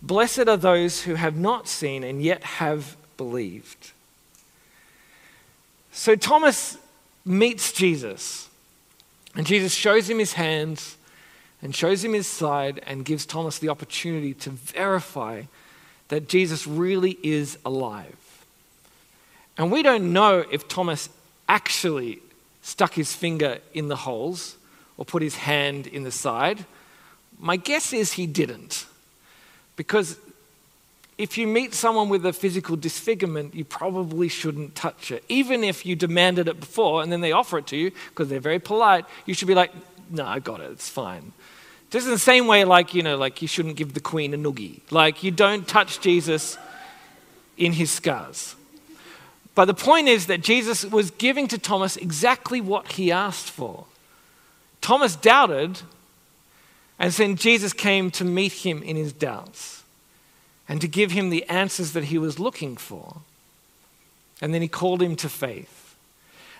Blessed 0.00 0.48
are 0.48 0.56
those 0.56 1.02
who 1.02 1.14
have 1.14 1.36
not 1.36 1.68
seen 1.68 2.02
and 2.02 2.22
yet 2.22 2.44
have 2.44 2.96
believed. 3.16 3.92
So 5.92 6.16
Thomas 6.16 6.78
meets 7.24 7.72
Jesus, 7.72 8.48
and 9.34 9.46
Jesus 9.46 9.72
shows 9.72 10.10
him 10.10 10.18
his 10.18 10.34
hands 10.34 10.96
and 11.62 11.74
shows 11.74 12.04
him 12.04 12.12
his 12.12 12.26
side 12.26 12.82
and 12.86 13.04
gives 13.04 13.24
Thomas 13.24 13.58
the 13.58 13.68
opportunity 13.68 14.34
to 14.34 14.50
verify 14.50 15.42
that 16.14 16.28
Jesus 16.28 16.64
really 16.64 17.18
is 17.24 17.58
alive. 17.64 18.44
And 19.58 19.72
we 19.72 19.82
don't 19.82 20.12
know 20.12 20.44
if 20.48 20.68
Thomas 20.68 21.08
actually 21.48 22.20
stuck 22.62 22.94
his 22.94 23.12
finger 23.12 23.58
in 23.72 23.88
the 23.88 23.96
holes 23.96 24.56
or 24.96 25.04
put 25.04 25.22
his 25.22 25.34
hand 25.34 25.88
in 25.88 26.04
the 26.04 26.12
side. 26.12 26.66
My 27.40 27.56
guess 27.56 27.92
is 27.92 28.12
he 28.12 28.28
didn't. 28.28 28.86
Because 29.74 30.16
if 31.18 31.36
you 31.36 31.48
meet 31.48 31.74
someone 31.74 32.08
with 32.08 32.24
a 32.24 32.32
physical 32.32 32.76
disfigurement, 32.76 33.52
you 33.52 33.64
probably 33.64 34.28
shouldn't 34.28 34.76
touch 34.76 35.10
it. 35.10 35.24
Even 35.28 35.64
if 35.64 35.84
you 35.84 35.96
demanded 35.96 36.46
it 36.46 36.60
before 36.60 37.02
and 37.02 37.10
then 37.10 37.22
they 37.22 37.32
offer 37.32 37.58
it 37.58 37.66
to 37.66 37.76
you 37.76 37.90
because 38.10 38.28
they're 38.28 38.38
very 38.38 38.60
polite, 38.60 39.04
you 39.26 39.34
should 39.34 39.48
be 39.48 39.56
like, 39.56 39.72
no, 40.10 40.24
I 40.24 40.38
got 40.38 40.60
it, 40.60 40.70
it's 40.70 40.88
fine. 40.88 41.32
Just 41.90 42.06
in 42.06 42.12
the 42.12 42.18
same 42.18 42.46
way, 42.46 42.64
like, 42.64 42.94
you 42.94 43.02
know, 43.02 43.16
like 43.16 43.40
you 43.42 43.48
shouldn't 43.48 43.76
give 43.76 43.94
the 43.94 44.00
queen 44.00 44.34
a 44.34 44.36
noogie. 44.36 44.80
Like, 44.90 45.22
you 45.22 45.30
don't 45.30 45.66
touch 45.66 46.00
Jesus 46.00 46.58
in 47.56 47.72
his 47.72 47.90
scars. 47.90 48.56
But 49.54 49.66
the 49.66 49.74
point 49.74 50.08
is 50.08 50.26
that 50.26 50.40
Jesus 50.40 50.84
was 50.84 51.10
giving 51.12 51.46
to 51.48 51.58
Thomas 51.58 51.96
exactly 51.96 52.60
what 52.60 52.92
he 52.92 53.12
asked 53.12 53.50
for. 53.50 53.84
Thomas 54.80 55.16
doubted, 55.16 55.80
and 56.98 57.12
then 57.12 57.36
Jesus 57.36 57.72
came 57.72 58.10
to 58.12 58.24
meet 58.24 58.52
him 58.52 58.82
in 58.82 58.96
his 58.96 59.12
doubts 59.12 59.82
and 60.68 60.80
to 60.80 60.88
give 60.88 61.12
him 61.12 61.30
the 61.30 61.44
answers 61.44 61.92
that 61.92 62.04
he 62.04 62.18
was 62.18 62.38
looking 62.38 62.76
for. 62.76 63.18
And 64.40 64.52
then 64.52 64.62
he 64.62 64.68
called 64.68 65.00
him 65.00 65.16
to 65.16 65.28
faith. 65.28 65.73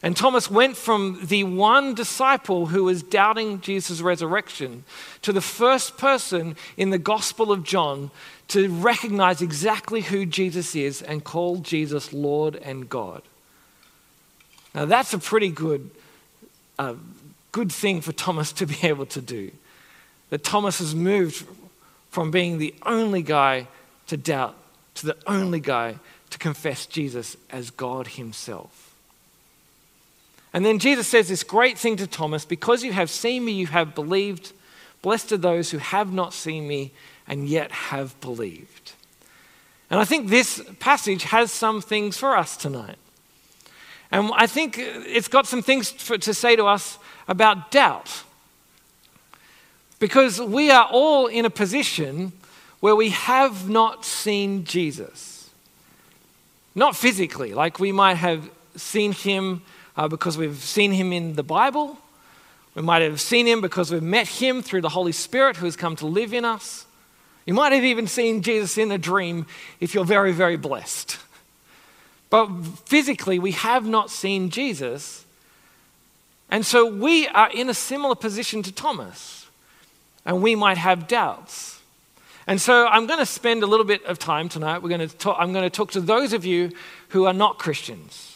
And 0.05 0.15
Thomas 0.15 0.51
went 0.51 0.77
from 0.77 1.19
the 1.29 1.45
one 1.45 1.95
disciple 1.95 2.67
who 2.67 2.85
was 2.85 3.03
doubting 3.03 3.63
Jesus' 3.63 4.03
resurrection 4.03 4.85
to 5.23 5.33
the 5.33 5.41
first 5.41 5.97
person 5.97 6.57
in 6.77 6.91
the 6.91 6.99
Gospel 6.99 7.51
of 7.51 7.65
John 7.65 8.11
to 8.49 8.69
recognize 8.69 9.41
exactly 9.41 10.03
who 10.03 10.27
Jesus 10.27 10.77
is 10.77 11.01
and 11.01 11.25
call 11.25 11.57
Jesus 11.57 12.13
Lord 12.13 12.57
and 12.57 12.87
God. 12.87 13.23
Now, 14.75 14.85
that's 14.85 15.15
a 15.15 15.19
pretty 15.19 15.49
good, 15.49 15.91
uh, 16.79 16.97
good 17.51 17.73
thing 17.73 18.03
for 18.03 18.13
Thomas 18.13 18.53
to 18.53 18.67
be 18.67 18.77
able 18.83 19.07
to 19.07 19.23
do. 19.23 19.53
That 20.29 20.45
Thomas 20.45 20.81
has 20.81 20.95
moved 20.95 21.47
from 22.11 22.31
being 22.31 22.59
the 22.59 22.75
only 22.85 23.23
guy 23.23 23.69
to 24.09 24.19
doubt 24.19 24.55
to 24.97 25.07
the 25.07 25.17
only 25.27 25.61
guy 25.61 25.97
to 26.29 26.37
confess 26.37 26.85
Jesus 26.85 27.39
as 27.49 27.71
God 27.71 28.07
Himself. 28.07 28.84
And 30.55 30.65
then 30.65 30.79
Jesus 30.79 31.09
says 31.09 31.29
this 31.29 31.43
great 31.43 31.77
thing 31.77 31.97
to 31.97 32.07
Thomas 32.07 32.45
because 32.45 32.85
you 32.85 32.93
have 32.93 33.11
seen 33.11 33.45
me, 33.45 33.53
you 33.53 33.67
have 33.67 33.95
believed. 33.95 34.53
Blessed 35.03 35.33
are 35.33 35.37
those 35.37 35.73
who 35.73 35.79
have 35.79 36.13
not 36.13 36.33
seen 36.33 36.69
me 36.69 36.93
and 37.27 37.49
yet 37.49 37.73
have 37.73 38.19
believed. 38.21 38.93
And 39.91 39.99
I 39.99 40.05
think 40.05 40.29
this 40.29 40.63
passage 40.79 41.25
has 41.25 41.51
some 41.51 41.83
things 41.83 42.17
for 42.17 42.37
us 42.37 42.57
tonight. 42.57 42.97
And 44.13 44.31
I 44.37 44.47
think 44.47 44.77
it's 44.79 45.27
got 45.27 45.49
some 45.49 45.61
things 45.61 45.91
for, 45.91 46.17
to 46.19 46.33
say 46.33 46.55
to 46.55 46.67
us 46.67 46.99
about 47.27 47.73
doubt. 47.73 48.23
Because 49.99 50.41
we 50.41 50.71
are 50.71 50.89
all 50.89 51.27
in 51.27 51.45
a 51.45 51.51
position 51.51 52.33
where 52.79 52.95
we 52.95 53.11
have 53.11 53.69
not 53.69 54.05
seen 54.05 54.65
Jesus. 54.65 55.51
Not 56.77 56.95
physically, 56.95 57.55
like 57.55 57.81
we 57.81 57.91
might 57.91 58.17
have 58.17 58.49
seen 58.77 59.11
him 59.11 59.63
uh, 59.97 60.09
because 60.09 60.37
we've 60.37 60.57
seen 60.57 60.93
him 60.93 61.13
in 61.13 61.35
the 61.35 61.43
Bible. 61.43 61.99
We 62.75 62.83
might 62.83 63.03
have 63.03 63.21
seen 63.21 63.47
him 63.47 63.61
because 63.61 63.93
we've 63.93 64.03
met 64.03 64.27
him 64.27 64.63
through 64.63 64.81
the 64.81 64.89
Holy 64.89 65.13
Spirit 65.13 65.57
who 65.57 65.67
has 65.67 65.77
come 65.77 65.97
to 65.97 66.07
live 66.07 66.35
in 66.35 66.45
us. 66.45 66.87
You 67.47 67.55
might 67.55 67.73
have 67.73 67.85
even 67.85 68.07
seen 68.07 68.43
Jesus 68.43 68.79
in 68.79 68.91
a 68.91 68.99
dream 68.99 69.47
if 69.79 69.95
you're 69.95 70.05
very, 70.05 70.33
very 70.33 70.57
blessed. 70.57 71.19
But 72.31 72.49
physically, 72.87 73.39
we 73.39 73.53
have 73.53 73.87
not 73.87 74.11
seen 74.11 74.51
Jesus. 74.51 75.25
And 76.51 76.67
so 76.67 76.87
we 76.87 77.29
are 77.29 77.51
in 77.53 77.69
a 77.69 77.75
similar 77.75 78.15
position 78.15 78.63
to 78.65 78.73
Thomas, 78.73 79.47
and 80.25 80.43
we 80.43 80.55
might 80.55 80.79
have 80.79 81.07
doubts. 81.07 81.81
And 82.47 82.61
so 82.61 82.87
I'm 82.87 83.07
going 83.07 83.21
to 83.21 83.27
spend 83.27 83.63
a 83.63 83.67
little 83.67 83.87
bit 83.87 84.05
of 84.05 84.19
time 84.19 84.49
tonight. 84.49 84.83
We're 84.83 84.89
going 84.89 85.09
to 85.09 85.17
talk, 85.17 85.37
I'm 85.39 85.53
going 85.53 85.65
to 85.65 85.71
talk 85.71 85.93
to 85.93 86.01
those 86.01 86.33
of 86.33 86.45
you 86.45 86.73
who 87.11 87.27
are 87.27 87.33
not 87.33 87.59
Christians 87.59 88.34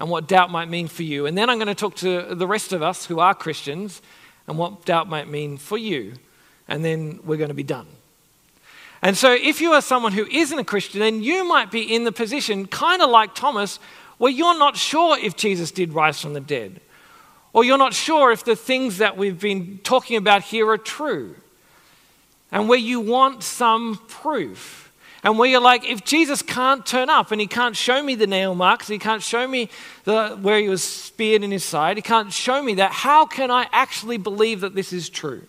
and 0.00 0.08
what 0.08 0.26
doubt 0.26 0.50
might 0.50 0.68
mean 0.68 0.88
for 0.88 1.02
you. 1.02 1.26
And 1.26 1.36
then 1.36 1.50
I'm 1.50 1.58
going 1.58 1.68
to 1.68 1.74
talk 1.74 1.94
to 1.96 2.34
the 2.34 2.46
rest 2.46 2.72
of 2.72 2.82
us 2.82 3.04
who 3.04 3.20
are 3.20 3.34
Christians 3.34 4.00
and 4.48 4.56
what 4.56 4.86
doubt 4.86 5.08
might 5.08 5.28
mean 5.28 5.58
for 5.58 5.76
you. 5.76 6.14
And 6.66 6.82
then 6.82 7.20
we're 7.22 7.36
going 7.36 7.48
to 7.48 7.54
be 7.54 7.62
done. 7.62 7.86
And 9.02 9.16
so, 9.16 9.32
if 9.32 9.60
you 9.60 9.72
are 9.72 9.80
someone 9.80 10.12
who 10.12 10.26
isn't 10.26 10.58
a 10.58 10.64
Christian, 10.64 11.00
then 11.00 11.22
you 11.22 11.44
might 11.46 11.70
be 11.70 11.82
in 11.94 12.04
the 12.04 12.12
position, 12.12 12.66
kind 12.66 13.00
of 13.00 13.08
like 13.08 13.34
Thomas, 13.34 13.78
where 14.18 14.30
you're 14.30 14.58
not 14.58 14.76
sure 14.76 15.18
if 15.18 15.36
Jesus 15.36 15.70
did 15.70 15.94
rise 15.94 16.20
from 16.20 16.34
the 16.34 16.40
dead, 16.40 16.80
or 17.54 17.64
you're 17.64 17.78
not 17.78 17.94
sure 17.94 18.30
if 18.30 18.44
the 18.44 18.56
things 18.56 18.98
that 18.98 19.16
we've 19.16 19.40
been 19.40 19.78
talking 19.84 20.18
about 20.18 20.42
here 20.42 20.68
are 20.68 20.78
true, 20.78 21.34
and 22.52 22.68
where 22.68 22.78
you 22.78 23.00
want 23.00 23.42
some 23.42 23.98
proof. 24.08 24.89
And 25.22 25.38
where 25.38 25.48
you're 25.48 25.60
like, 25.60 25.84
if 25.84 26.04
Jesus 26.04 26.40
can't 26.40 26.84
turn 26.86 27.10
up 27.10 27.30
and 27.30 27.40
he 27.40 27.46
can't 27.46 27.76
show 27.76 28.02
me 28.02 28.14
the 28.14 28.26
nail 28.26 28.54
marks, 28.54 28.88
he 28.88 28.98
can't 28.98 29.22
show 29.22 29.46
me 29.46 29.68
the, 30.04 30.38
where 30.40 30.58
he 30.58 30.68
was 30.68 30.82
speared 30.82 31.42
in 31.42 31.50
his 31.50 31.64
side, 31.64 31.96
he 31.98 32.02
can't 32.02 32.32
show 32.32 32.62
me 32.62 32.74
that, 32.74 32.90
how 32.92 33.26
can 33.26 33.50
I 33.50 33.68
actually 33.72 34.16
believe 34.16 34.60
that 34.60 34.74
this 34.74 34.92
is 34.92 35.10
true? 35.10 35.42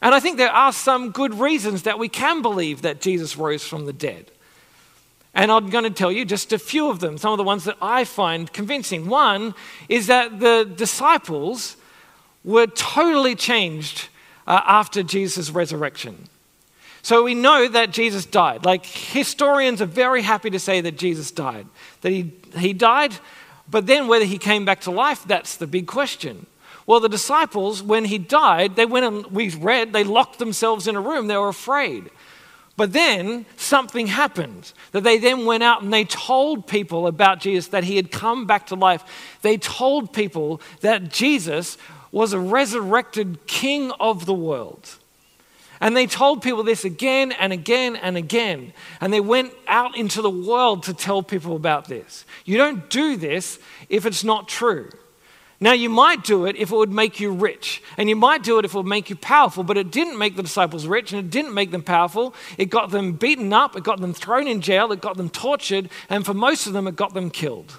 And 0.00 0.14
I 0.14 0.20
think 0.20 0.38
there 0.38 0.50
are 0.50 0.72
some 0.72 1.10
good 1.10 1.34
reasons 1.34 1.82
that 1.82 1.98
we 1.98 2.08
can 2.08 2.40
believe 2.40 2.82
that 2.82 3.00
Jesus 3.00 3.36
rose 3.36 3.66
from 3.66 3.86
the 3.86 3.92
dead. 3.92 4.30
And 5.34 5.50
I'm 5.50 5.68
going 5.68 5.84
to 5.84 5.90
tell 5.90 6.12
you 6.12 6.24
just 6.24 6.52
a 6.52 6.58
few 6.58 6.88
of 6.88 7.00
them, 7.00 7.18
some 7.18 7.32
of 7.32 7.38
the 7.38 7.44
ones 7.44 7.64
that 7.64 7.76
I 7.82 8.04
find 8.04 8.52
convincing. 8.52 9.08
One 9.08 9.54
is 9.88 10.06
that 10.06 10.40
the 10.40 10.70
disciples 10.76 11.76
were 12.44 12.66
totally 12.68 13.34
changed 13.34 14.08
uh, 14.46 14.60
after 14.64 15.02
Jesus' 15.02 15.50
resurrection. 15.50 16.28
So 17.04 17.22
we 17.22 17.34
know 17.34 17.68
that 17.68 17.90
Jesus 17.90 18.24
died. 18.24 18.64
Like 18.64 18.86
historians 18.86 19.82
are 19.82 19.86
very 19.86 20.22
happy 20.22 20.48
to 20.48 20.58
say 20.58 20.80
that 20.80 20.96
Jesus 20.96 21.30
died, 21.30 21.66
that 22.00 22.10
he, 22.10 22.32
he 22.56 22.72
died, 22.72 23.12
but 23.68 23.86
then 23.86 24.08
whether 24.08 24.24
he 24.24 24.38
came 24.38 24.64
back 24.64 24.80
to 24.82 24.90
life, 24.90 25.22
that's 25.26 25.58
the 25.58 25.66
big 25.66 25.86
question. 25.86 26.46
Well, 26.86 27.00
the 27.00 27.10
disciples, 27.10 27.82
when 27.82 28.06
he 28.06 28.16
died, 28.16 28.76
they 28.76 28.86
went 28.86 29.04
and 29.04 29.26
we 29.26 29.50
read, 29.50 29.92
they 29.92 30.02
locked 30.02 30.38
themselves 30.38 30.88
in 30.88 30.96
a 30.96 31.00
room. 31.00 31.26
They 31.26 31.36
were 31.36 31.48
afraid. 31.48 32.08
But 32.74 32.94
then 32.94 33.44
something 33.58 34.06
happened 34.06 34.72
that 34.92 35.04
they 35.04 35.18
then 35.18 35.44
went 35.44 35.62
out 35.62 35.82
and 35.82 35.92
they 35.92 36.04
told 36.04 36.66
people 36.66 37.06
about 37.06 37.38
Jesus, 37.38 37.68
that 37.68 37.84
he 37.84 37.96
had 37.96 38.12
come 38.12 38.46
back 38.46 38.68
to 38.68 38.76
life. 38.76 39.38
They 39.42 39.58
told 39.58 40.14
people 40.14 40.58
that 40.80 41.10
Jesus 41.10 41.76
was 42.10 42.32
a 42.32 42.40
resurrected 42.40 43.46
king 43.46 43.92
of 44.00 44.24
the 44.24 44.32
world. 44.32 44.96
And 45.84 45.94
they 45.94 46.06
told 46.06 46.40
people 46.40 46.62
this 46.62 46.86
again 46.86 47.30
and 47.32 47.52
again 47.52 47.94
and 47.96 48.16
again. 48.16 48.72
And 49.02 49.12
they 49.12 49.20
went 49.20 49.52
out 49.68 49.98
into 49.98 50.22
the 50.22 50.30
world 50.30 50.84
to 50.84 50.94
tell 50.94 51.22
people 51.22 51.56
about 51.56 51.88
this. 51.88 52.24
You 52.46 52.56
don't 52.56 52.88
do 52.88 53.18
this 53.18 53.58
if 53.90 54.06
it's 54.06 54.24
not 54.24 54.48
true. 54.48 54.88
Now, 55.60 55.74
you 55.74 55.90
might 55.90 56.24
do 56.24 56.46
it 56.46 56.56
if 56.56 56.72
it 56.72 56.74
would 56.74 56.90
make 56.90 57.20
you 57.20 57.30
rich, 57.32 57.82
and 57.98 58.08
you 58.08 58.16
might 58.16 58.42
do 58.42 58.58
it 58.58 58.64
if 58.64 58.72
it 58.72 58.76
would 58.78 58.86
make 58.86 59.10
you 59.10 59.16
powerful, 59.16 59.62
but 59.62 59.76
it 59.76 59.90
didn't 59.90 60.18
make 60.18 60.36
the 60.36 60.42
disciples 60.42 60.86
rich 60.86 61.12
and 61.12 61.22
it 61.22 61.30
didn't 61.30 61.52
make 61.52 61.70
them 61.70 61.82
powerful. 61.82 62.34
It 62.56 62.70
got 62.70 62.90
them 62.90 63.12
beaten 63.12 63.52
up, 63.52 63.76
it 63.76 63.84
got 63.84 64.00
them 64.00 64.14
thrown 64.14 64.48
in 64.48 64.62
jail, 64.62 64.90
it 64.90 65.02
got 65.02 65.18
them 65.18 65.28
tortured, 65.28 65.90
and 66.08 66.24
for 66.24 66.32
most 66.32 66.66
of 66.66 66.72
them, 66.72 66.86
it 66.86 66.96
got 66.96 67.12
them 67.12 67.28
killed. 67.28 67.78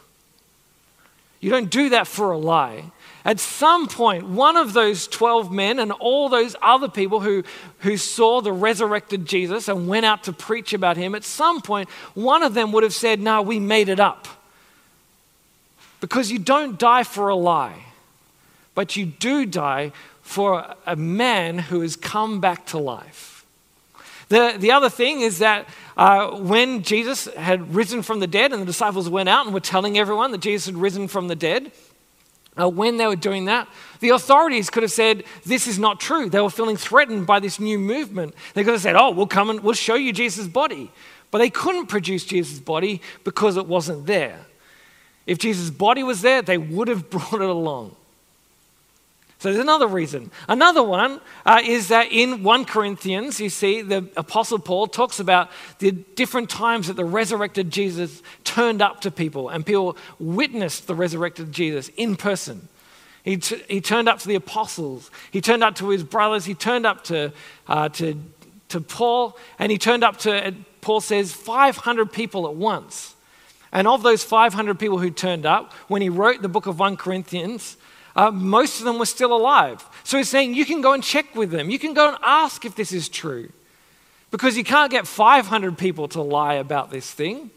You 1.39 1.49
don't 1.49 1.71
do 1.71 1.89
that 1.89 2.05
for 2.05 2.31
a 2.31 2.37
lie. 2.37 2.91
At 3.25 3.39
some 3.39 3.87
point, 3.87 4.27
one 4.27 4.55
of 4.55 4.73
those 4.73 5.07
12 5.07 5.51
men 5.51 5.79
and 5.79 5.91
all 5.91 6.29
those 6.29 6.55
other 6.61 6.87
people 6.87 7.21
who, 7.21 7.43
who 7.79 7.97
saw 7.97 8.39
the 8.39 8.53
resurrected 8.53 9.25
Jesus 9.25 9.67
and 9.67 9.87
went 9.87 10.05
out 10.05 10.23
to 10.25 10.33
preach 10.33 10.73
about 10.73 10.95
him, 10.95 11.15
at 11.15 11.23
some 11.23 11.59
point, 11.59 11.89
one 12.13 12.43
of 12.43 12.53
them 12.53 12.71
would 12.71 12.83
have 12.83 12.93
said, 12.93 13.19
No, 13.19 13.41
we 13.41 13.59
made 13.59 13.89
it 13.89 13.99
up. 13.99 14.27
Because 16.01 16.31
you 16.31 16.37
don't 16.37 16.77
die 16.77 17.01
for 17.01 17.29
a 17.29 17.35
lie, 17.35 17.85
but 18.75 18.95
you 18.95 19.07
do 19.07 19.47
die 19.47 19.91
for 20.21 20.75
a 20.85 20.95
man 20.95 21.57
who 21.57 21.81
has 21.81 21.95
come 21.95 22.39
back 22.39 22.67
to 22.67 22.77
life. 22.77 23.43
The, 24.29 24.55
the 24.57 24.71
other 24.71 24.89
thing 24.89 25.21
is 25.21 25.39
that 25.39 25.67
uh, 25.97 26.31
when 26.31 26.83
Jesus 26.83 27.25
had 27.35 27.73
risen 27.73 28.03
from 28.03 28.19
the 28.19 28.27
dead 28.27 28.53
and 28.53 28.61
the 28.61 28.65
disciples 28.67 29.09
went 29.09 29.29
out 29.29 29.45
and 29.45 29.53
were 29.53 29.59
telling 29.59 29.97
everyone 29.97 30.31
that 30.31 30.41
Jesus 30.41 30.67
had 30.67 30.77
risen 30.77 31.07
from 31.07 31.27
the 31.27 31.35
dead, 31.35 31.71
uh, 32.59 32.69
when 32.69 32.97
they 32.97 33.05
were 33.05 33.15
doing 33.15 33.45
that, 33.45 33.67
the 33.99 34.09
authorities 34.09 34.69
could 34.69 34.83
have 34.83 34.91
said, 34.91 35.23
This 35.45 35.67
is 35.67 35.77
not 35.77 35.99
true. 35.99 36.29
They 36.29 36.39
were 36.39 36.49
feeling 36.49 36.77
threatened 36.77 37.27
by 37.27 37.39
this 37.39 37.59
new 37.59 37.77
movement. 37.77 38.33
They 38.53 38.63
could 38.63 38.73
have 38.73 38.81
said, 38.81 38.95
Oh, 38.95 39.11
we'll 39.11 39.27
come 39.27 39.49
and 39.49 39.61
we'll 39.61 39.73
show 39.73 39.95
you 39.95 40.13
Jesus' 40.13 40.47
body. 40.47 40.91
But 41.31 41.39
they 41.39 41.49
couldn't 41.49 41.87
produce 41.87 42.23
Jesus' 42.23 42.59
body 42.59 43.01
because 43.23 43.57
it 43.57 43.67
wasn't 43.67 44.05
there. 44.05 44.45
If 45.25 45.37
Jesus' 45.37 45.69
body 45.69 46.03
was 46.03 46.21
there, 46.21 46.41
they 46.41 46.57
would 46.57 46.87
have 46.87 47.09
brought 47.09 47.33
it 47.33 47.41
along. 47.41 47.95
So 49.45 49.51
there's 49.51 49.61
another 49.61 49.85
reason. 49.85 50.31
Another 50.49 50.81
one 50.81 51.21
uh, 51.45 51.61
is 51.63 51.89
that 51.89 52.11
in 52.11 52.41
1 52.41 52.65
Corinthians, 52.65 53.39
you 53.39 53.51
see, 53.51 53.83
the 53.83 54.09
Apostle 54.17 54.57
Paul 54.57 54.87
talks 54.87 55.19
about 55.19 55.51
the 55.77 55.91
different 55.91 56.49
times 56.49 56.87
that 56.87 56.95
the 56.95 57.05
resurrected 57.05 57.69
Jesus 57.69 58.23
turned 58.43 58.81
up 58.81 59.01
to 59.01 59.11
people 59.11 59.49
and 59.49 59.63
people 59.63 59.97
witnessed 60.17 60.87
the 60.87 60.95
resurrected 60.95 61.51
Jesus 61.51 61.89
in 61.89 62.15
person. 62.15 62.69
He, 63.23 63.37
t- 63.37 63.61
he 63.67 63.81
turned 63.81 64.09
up 64.09 64.17
to 64.17 64.27
the 64.27 64.33
apostles, 64.33 65.11
he 65.29 65.41
turned 65.41 65.63
up 65.63 65.75
to 65.75 65.89
his 65.89 66.03
brothers, 66.03 66.45
he 66.45 66.55
turned 66.55 66.87
up 66.87 67.03
to, 67.03 67.31
uh, 67.67 67.89
to, 67.89 68.19
to 68.69 68.81
Paul, 68.81 69.37
and 69.59 69.71
he 69.71 69.77
turned 69.77 70.03
up 70.03 70.17
to, 70.21 70.55
Paul 70.81 71.01
says, 71.01 71.31
500 71.31 72.11
people 72.11 72.47
at 72.47 72.55
once. 72.55 73.13
And 73.71 73.87
of 73.87 74.01
those 74.01 74.23
500 74.23 74.79
people 74.79 74.97
who 74.97 75.11
turned 75.11 75.45
up, 75.45 75.71
when 75.87 76.01
he 76.01 76.09
wrote 76.09 76.41
the 76.41 76.49
book 76.49 76.65
of 76.65 76.79
1 76.79 76.97
Corinthians, 76.97 77.77
uh, 78.15 78.31
most 78.31 78.79
of 78.79 78.85
them 78.85 78.97
were 78.97 79.05
still 79.05 79.35
alive. 79.35 79.85
So 80.03 80.17
he's 80.17 80.29
saying 80.29 80.53
you 80.53 80.65
can 80.65 80.81
go 80.81 80.93
and 80.93 81.03
check 81.03 81.35
with 81.35 81.51
them. 81.51 81.69
You 81.69 81.79
can 81.79 81.93
go 81.93 82.09
and 82.09 82.17
ask 82.21 82.63
if 82.65 82.75
this 82.75 82.91
is 82.91 83.09
true. 83.09 83.49
Because 84.31 84.57
you 84.57 84.63
can't 84.63 84.91
get 84.91 85.07
500 85.07 85.77
people 85.77 86.07
to 86.09 86.21
lie 86.21 86.55
about 86.55 86.91
this 86.91 87.11
thing. 87.11 87.51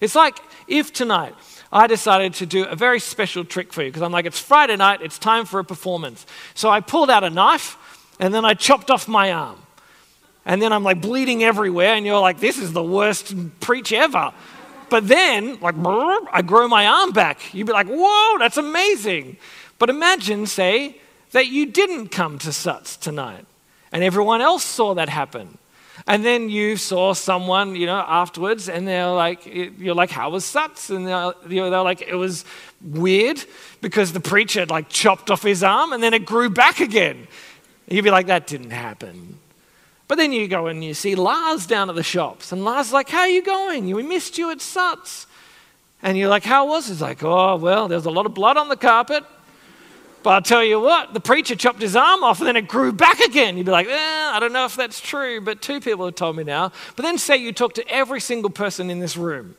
It's 0.00 0.14
like 0.14 0.38
if 0.68 0.92
tonight 0.92 1.34
I 1.72 1.86
decided 1.86 2.34
to 2.34 2.46
do 2.46 2.64
a 2.64 2.76
very 2.76 3.00
special 3.00 3.44
trick 3.44 3.72
for 3.72 3.82
you, 3.82 3.88
because 3.88 4.02
I'm 4.02 4.12
like, 4.12 4.26
it's 4.26 4.38
Friday 4.38 4.76
night, 4.76 5.00
it's 5.02 5.18
time 5.18 5.46
for 5.46 5.60
a 5.60 5.64
performance. 5.64 6.26
So 6.54 6.68
I 6.70 6.80
pulled 6.80 7.10
out 7.10 7.24
a 7.24 7.30
knife 7.30 7.78
and 8.20 8.32
then 8.32 8.44
I 8.44 8.54
chopped 8.54 8.90
off 8.90 9.08
my 9.08 9.32
arm. 9.32 9.58
And 10.46 10.60
then 10.60 10.72
I'm 10.72 10.84
like 10.84 11.00
bleeding 11.00 11.42
everywhere, 11.42 11.94
and 11.94 12.04
you're 12.04 12.20
like, 12.20 12.38
this 12.38 12.58
is 12.58 12.72
the 12.72 12.82
worst 12.82 13.34
preach 13.60 13.94
ever. 13.94 14.32
But 14.90 15.08
then, 15.08 15.58
like, 15.60 15.74
I 16.32 16.42
grow 16.42 16.68
my 16.68 16.86
arm 16.86 17.12
back. 17.12 17.54
You'd 17.54 17.66
be 17.66 17.72
like, 17.72 17.86
whoa, 17.88 18.38
that's 18.38 18.58
amazing. 18.58 19.38
But 19.78 19.90
imagine, 19.90 20.46
say, 20.46 20.98
that 21.32 21.48
you 21.48 21.66
didn't 21.66 22.08
come 22.08 22.38
to 22.38 22.52
Suts 22.52 22.96
tonight 22.96 23.44
and 23.92 24.02
everyone 24.02 24.40
else 24.40 24.64
saw 24.64 24.94
that 24.94 25.08
happen. 25.08 25.58
And 26.06 26.24
then 26.24 26.48
you 26.50 26.76
saw 26.76 27.12
someone, 27.14 27.76
you 27.76 27.86
know, 27.86 27.96
afterwards, 27.96 28.68
and 28.68 28.86
they're 28.86 29.10
like, 29.10 29.46
you're 29.46 29.94
like, 29.94 30.10
how 30.10 30.30
was 30.30 30.44
Suts? 30.44 30.90
And 30.90 31.06
they're, 31.06 31.32
they're 31.46 31.82
like, 31.82 32.02
it 32.02 32.16
was 32.16 32.44
weird 32.82 33.42
because 33.80 34.12
the 34.12 34.20
preacher 34.20 34.60
had 34.60 34.70
like 34.70 34.88
chopped 34.88 35.30
off 35.30 35.42
his 35.42 35.62
arm 35.62 35.92
and 35.92 36.02
then 36.02 36.12
it 36.12 36.26
grew 36.26 36.50
back 36.50 36.80
again. 36.80 37.26
You'd 37.88 38.02
be 38.02 38.10
like, 38.10 38.26
that 38.26 38.46
didn't 38.46 38.70
happen. 38.70 39.38
But 40.08 40.16
then 40.16 40.32
you 40.32 40.48
go 40.48 40.66
and 40.66 40.84
you 40.84 40.94
see 40.94 41.14
Lars 41.14 41.66
down 41.66 41.88
at 41.88 41.96
the 41.96 42.02
shops, 42.02 42.52
and 42.52 42.64
Lars 42.64 42.92
like, 42.92 43.08
how 43.08 43.20
are 43.20 43.28
you 43.28 43.42
going? 43.42 43.88
We 43.94 44.02
missed 44.02 44.36
you 44.36 44.50
at 44.50 44.60
Suts. 44.60 45.26
And 46.02 46.18
you're 46.18 46.28
like, 46.28 46.44
how 46.44 46.68
was 46.68 46.88
it? 46.88 46.94
He's 46.94 47.00
like, 47.00 47.22
oh, 47.22 47.56
well, 47.56 47.88
there's 47.88 48.04
a 48.04 48.10
lot 48.10 48.26
of 48.26 48.34
blood 48.34 48.58
on 48.58 48.68
the 48.68 48.76
carpet. 48.76 49.24
But 50.24 50.30
I'll 50.30 50.42
tell 50.42 50.64
you 50.64 50.80
what, 50.80 51.12
the 51.12 51.20
preacher 51.20 51.54
chopped 51.54 51.82
his 51.82 51.94
arm 51.94 52.24
off 52.24 52.40
and 52.40 52.48
then 52.48 52.56
it 52.56 52.66
grew 52.66 52.92
back 52.92 53.20
again. 53.20 53.58
You'd 53.58 53.66
be 53.66 53.72
like, 53.72 53.86
eh, 53.86 54.30
I 54.32 54.38
don't 54.40 54.54
know 54.54 54.64
if 54.64 54.74
that's 54.74 54.98
true, 54.98 55.42
but 55.42 55.60
two 55.60 55.80
people 55.80 56.06
have 56.06 56.14
told 56.14 56.34
me 56.34 56.44
now. 56.44 56.72
But 56.96 57.02
then 57.02 57.18
say 57.18 57.36
you 57.36 57.52
talk 57.52 57.74
to 57.74 57.86
every 57.90 58.22
single 58.22 58.48
person 58.48 58.88
in 58.88 59.00
this 59.00 59.18
room 59.18 59.54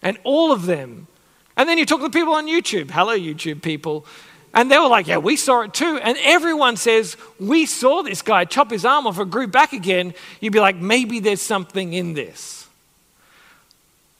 and 0.00 0.16
all 0.22 0.52
of 0.52 0.66
them. 0.66 1.08
And 1.56 1.68
then 1.68 1.76
you 1.76 1.84
talk 1.84 1.98
to 1.98 2.04
the 2.04 2.10
people 2.10 2.34
on 2.34 2.46
YouTube. 2.46 2.92
Hello, 2.92 3.18
YouTube 3.18 3.62
people. 3.62 4.06
And 4.54 4.70
they 4.70 4.78
were 4.78 4.86
like, 4.86 5.08
Yeah, 5.08 5.18
we 5.18 5.34
saw 5.34 5.62
it 5.62 5.74
too. 5.74 5.98
And 6.00 6.16
everyone 6.22 6.76
says, 6.76 7.16
We 7.40 7.66
saw 7.66 8.02
this 8.02 8.22
guy 8.22 8.44
chop 8.44 8.70
his 8.70 8.84
arm 8.84 9.08
off 9.08 9.18
and 9.18 9.30
grew 9.30 9.48
back 9.48 9.72
again. 9.72 10.14
You'd 10.38 10.52
be 10.52 10.60
like, 10.60 10.76
Maybe 10.76 11.18
there's 11.18 11.42
something 11.42 11.94
in 11.94 12.14
this. 12.14 12.68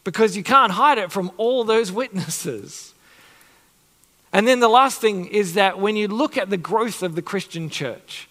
Because 0.02 0.36
you 0.36 0.42
can't 0.42 0.72
hide 0.72 0.98
it 0.98 1.12
from 1.12 1.30
all 1.36 1.62
those 1.62 1.92
witnesses. 1.92 2.92
And 4.32 4.46
then 4.46 4.60
the 4.60 4.68
last 4.68 5.00
thing 5.00 5.26
is 5.26 5.54
that 5.54 5.78
when 5.78 5.96
you 5.96 6.08
look 6.08 6.36
at 6.36 6.50
the 6.50 6.56
growth 6.56 7.02
of 7.02 7.14
the 7.14 7.22
Christian 7.22 7.68
church, 7.68 8.28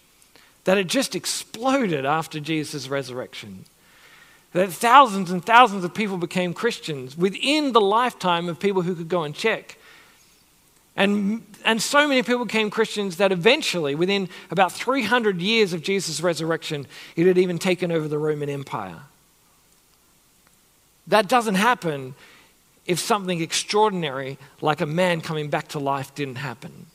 that 0.64 0.78
it 0.78 0.86
just 0.86 1.14
exploded 1.14 2.04
after 2.04 2.40
Jesus' 2.40 2.88
resurrection. 2.88 3.64
That 4.52 4.72
thousands 4.72 5.30
and 5.30 5.44
thousands 5.44 5.84
of 5.84 5.94
people 5.94 6.16
became 6.16 6.54
Christians 6.54 7.16
within 7.16 7.72
the 7.72 7.80
lifetime 7.80 8.48
of 8.48 8.58
people 8.58 8.82
who 8.82 8.94
could 8.94 9.08
go 9.08 9.22
and 9.22 9.34
check. 9.34 9.78
And, 10.96 11.46
and 11.64 11.80
so 11.80 12.08
many 12.08 12.22
people 12.22 12.44
became 12.44 12.68
Christians 12.68 13.16
that 13.18 13.32
eventually, 13.32 13.94
within 13.94 14.28
about 14.50 14.72
300 14.72 15.40
years 15.40 15.72
of 15.72 15.82
Jesus' 15.82 16.20
resurrection, 16.20 16.86
it 17.16 17.26
had 17.26 17.38
even 17.38 17.58
taken 17.58 17.92
over 17.92 18.08
the 18.08 18.18
Roman 18.18 18.50
Empire. 18.50 19.02
That 21.06 21.28
doesn't 21.28 21.54
happen 21.54 22.14
if 22.90 22.98
something 22.98 23.40
extraordinary 23.40 24.36
like 24.60 24.80
a 24.80 24.86
man 24.86 25.20
coming 25.20 25.48
back 25.48 25.68
to 25.68 25.78
life 25.78 26.12
didn't 26.16 26.34
happen. 26.34 26.86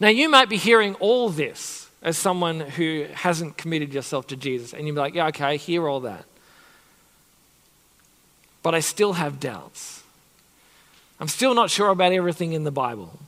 Now, 0.00 0.08
you 0.08 0.30
might 0.30 0.48
be 0.48 0.56
hearing 0.56 0.94
all 0.94 1.28
this 1.28 1.90
as 2.00 2.16
someone 2.16 2.60
who 2.60 3.04
hasn't 3.12 3.58
committed 3.58 3.92
yourself 3.92 4.28
to 4.28 4.36
Jesus, 4.36 4.72
and 4.72 4.86
you'd 4.86 4.94
be 4.94 5.00
like, 5.00 5.14
yeah, 5.14 5.26
okay, 5.26 5.44
I 5.44 5.56
hear 5.56 5.86
all 5.86 6.00
that. 6.00 6.24
But 8.62 8.74
I 8.74 8.80
still 8.80 9.12
have 9.12 9.38
doubts. 9.38 10.02
I'm 11.20 11.28
still 11.28 11.52
not 11.52 11.68
sure 11.68 11.90
about 11.90 12.12
everything 12.12 12.54
in 12.54 12.64
the 12.64 12.70
Bible. 12.70 13.18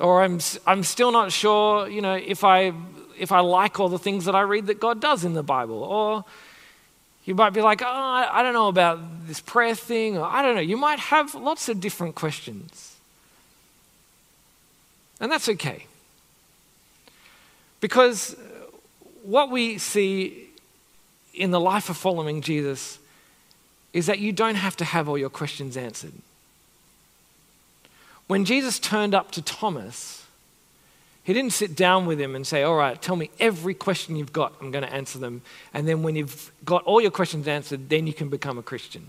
Or 0.00 0.24
I'm, 0.24 0.40
I'm 0.66 0.82
still 0.82 1.12
not 1.12 1.30
sure, 1.30 1.88
you 1.88 2.00
know, 2.00 2.14
if 2.16 2.42
I, 2.42 2.72
if 3.16 3.30
I 3.30 3.38
like 3.38 3.78
all 3.78 3.88
the 3.88 4.00
things 4.00 4.24
that 4.24 4.34
I 4.34 4.40
read 4.40 4.66
that 4.66 4.80
God 4.80 5.00
does 5.00 5.24
in 5.24 5.34
the 5.34 5.44
Bible. 5.44 5.80
Or 5.84 6.24
you 7.24 7.34
might 7.34 7.50
be 7.50 7.62
like, 7.62 7.80
oh, 7.82 7.86
I 7.86 8.42
don't 8.42 8.52
know 8.52 8.68
about 8.68 9.26
this 9.26 9.40
prayer 9.40 9.74
thing, 9.74 10.18
or 10.18 10.24
I 10.24 10.42
don't 10.42 10.54
know. 10.54 10.60
You 10.60 10.76
might 10.76 10.98
have 10.98 11.34
lots 11.34 11.68
of 11.68 11.80
different 11.80 12.14
questions. 12.14 12.96
And 15.20 15.32
that's 15.32 15.48
okay. 15.48 15.86
Because 17.80 18.36
what 19.22 19.50
we 19.50 19.78
see 19.78 20.48
in 21.32 21.50
the 21.50 21.60
life 21.60 21.88
of 21.88 21.96
following 21.96 22.42
Jesus 22.42 22.98
is 23.94 24.06
that 24.06 24.18
you 24.18 24.32
don't 24.32 24.56
have 24.56 24.76
to 24.76 24.84
have 24.84 25.08
all 25.08 25.16
your 25.16 25.30
questions 25.30 25.76
answered. 25.76 26.12
When 28.26 28.44
Jesus 28.44 28.78
turned 28.78 29.14
up 29.14 29.30
to 29.32 29.42
Thomas, 29.42 30.23
he 31.24 31.32
didn't 31.32 31.54
sit 31.54 31.74
down 31.74 32.04
with 32.04 32.20
him 32.20 32.36
and 32.36 32.46
say, 32.46 32.62
All 32.62 32.76
right, 32.76 33.00
tell 33.00 33.16
me 33.16 33.30
every 33.40 33.72
question 33.72 34.14
you've 34.14 34.32
got. 34.32 34.54
I'm 34.60 34.70
going 34.70 34.84
to 34.84 34.92
answer 34.92 35.18
them. 35.18 35.40
And 35.72 35.88
then 35.88 36.02
when 36.02 36.16
you've 36.16 36.52
got 36.64 36.84
all 36.84 37.00
your 37.00 37.10
questions 37.10 37.48
answered, 37.48 37.88
then 37.88 38.06
you 38.06 38.12
can 38.12 38.28
become 38.28 38.58
a 38.58 38.62
Christian. 38.62 39.06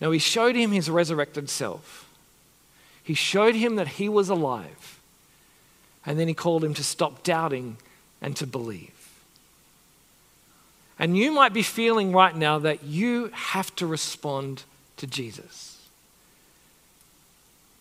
No, 0.00 0.12
he 0.12 0.20
showed 0.20 0.54
him 0.54 0.70
his 0.70 0.88
resurrected 0.88 1.50
self. 1.50 2.08
He 3.02 3.14
showed 3.14 3.56
him 3.56 3.74
that 3.76 3.88
he 3.88 4.08
was 4.08 4.28
alive. 4.28 5.00
And 6.06 6.20
then 6.20 6.28
he 6.28 6.34
called 6.34 6.62
him 6.62 6.72
to 6.74 6.84
stop 6.84 7.24
doubting 7.24 7.76
and 8.22 8.36
to 8.36 8.46
believe. 8.46 8.92
And 11.00 11.16
you 11.16 11.32
might 11.32 11.52
be 11.52 11.62
feeling 11.62 12.12
right 12.12 12.34
now 12.34 12.60
that 12.60 12.84
you 12.84 13.30
have 13.32 13.74
to 13.76 13.86
respond 13.88 14.62
to 14.98 15.06
Jesus. 15.08 15.88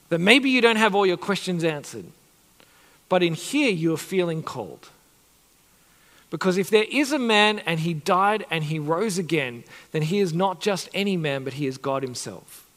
That 0.10 0.20
maybe 0.20 0.50
you 0.50 0.62
don't 0.62 0.78
have 0.78 0.96
all 0.96 1.06
your 1.06 1.18
questions 1.18 1.64
answered. 1.64 2.06
But 3.10 3.24
in 3.24 3.34
here, 3.34 3.72
you 3.72 3.94
are 3.94 3.98
feeling 3.98 4.44
cold. 4.44 4.90
Because 6.30 6.58
if 6.58 6.70
there 6.70 6.86
is 6.92 7.12
a 7.12 7.20
man 7.20 7.60
and 7.60 7.80
he 7.80 7.94
died 7.94 8.46
and 8.52 8.66
he 8.66 8.80
rose 8.80 9.18
again, 9.18 9.64
then 9.92 10.02
he 10.02 10.20
is 10.20 10.34
not 10.34 10.60
just 10.60 10.90
any 10.94 11.16
man, 11.16 11.44
but 11.44 11.54
he 11.54 11.68
is 11.68 11.78
God 11.78 12.04
himself. 12.04 12.68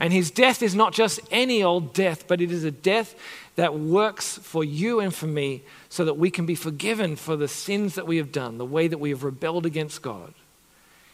And 0.00 0.12
his 0.12 0.30
death 0.30 0.62
is 0.62 0.74
not 0.74 0.92
just 0.92 1.20
any 1.30 1.62
old 1.62 1.92
death, 1.92 2.26
but 2.28 2.40
it 2.40 2.52
is 2.52 2.64
a 2.64 2.70
death 2.70 3.14
that 3.56 3.74
works 3.74 4.38
for 4.38 4.62
you 4.62 5.00
and 5.00 5.12
for 5.12 5.26
me 5.26 5.62
so 5.88 6.04
that 6.04 6.14
we 6.14 6.30
can 6.30 6.46
be 6.46 6.54
forgiven 6.54 7.16
for 7.16 7.36
the 7.36 7.48
sins 7.48 7.96
that 7.96 8.06
we 8.06 8.16
have 8.18 8.30
done, 8.30 8.58
the 8.58 8.64
way 8.64 8.86
that 8.86 8.98
we 8.98 9.10
have 9.10 9.24
rebelled 9.24 9.66
against 9.66 10.02
God. 10.02 10.32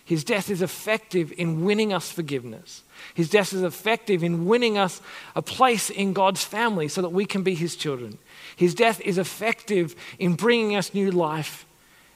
His 0.05 0.23
death 0.23 0.51
is 0.51 0.61
effective 0.61 1.33
in 1.37 1.65
winning 1.65 1.93
us 1.93 2.11
forgiveness. 2.11 2.83
His 3.15 3.31
death 3.31 3.53
is 3.55 3.63
effective 3.63 4.23
in 4.23 4.45
winning 4.45 4.77
us 4.77 5.01
a 5.35 5.41
place 5.41 5.89
in 5.89 6.13
God's 6.13 6.45
family 6.45 6.89
so 6.89 7.01
that 7.01 7.09
we 7.09 7.25
can 7.25 7.43
be 7.43 7.55
His 7.55 7.75
children. 7.75 8.19
His 8.55 8.75
death 8.75 9.01
is 9.01 9.17
effective 9.17 9.97
in 10.19 10.35
bringing 10.35 10.77
us 10.77 10.93
new 10.93 11.11
life. 11.11 11.65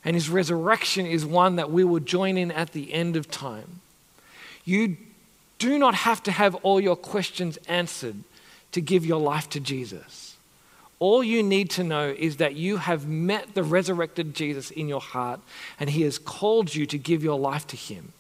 And 0.05 0.15
His 0.15 0.29
resurrection 0.29 1.07
is 1.07 1.25
one 1.25 1.57
that 1.57 1.71
we 1.71 1.83
will 1.83 2.01
join 2.01 2.37
in 2.37 2.51
at 2.51 2.73
the 2.73 2.93
end 2.93 3.17
of 3.17 3.31
time. 3.31 3.81
You 4.65 4.99
do 5.59 5.79
not 5.79 5.95
have 5.95 6.23
to 6.25 6.31
have 6.31 6.55
all 6.57 6.81
your 6.81 6.97
questions 6.97 7.57
answered 7.69 8.17
to 8.73 8.83
give 8.83 9.07
your 9.07 9.21
life 9.21 9.49
to 9.51 9.61
Jesus. 9.61 10.28
All 11.01 11.23
you 11.23 11.43
need 11.43 11.71
to 11.71 11.85
know 11.85 12.15
is 12.17 12.37
that 12.39 12.57
you 12.57 12.79
have 12.79 13.07
met 13.07 13.55
the 13.55 13.63
resurrected 13.63 14.35
Jesus 14.35 14.71
in 14.71 14.89
your 14.89 15.01
heart 15.01 15.41
and 15.79 15.91
he 15.91 16.03
has 16.03 16.19
called 16.19 16.75
you 16.75 16.87
to 16.87 16.99
give 16.99 17.23
your 17.23 17.39
life 17.39 17.67
to 17.69 17.77
him. 17.77 18.13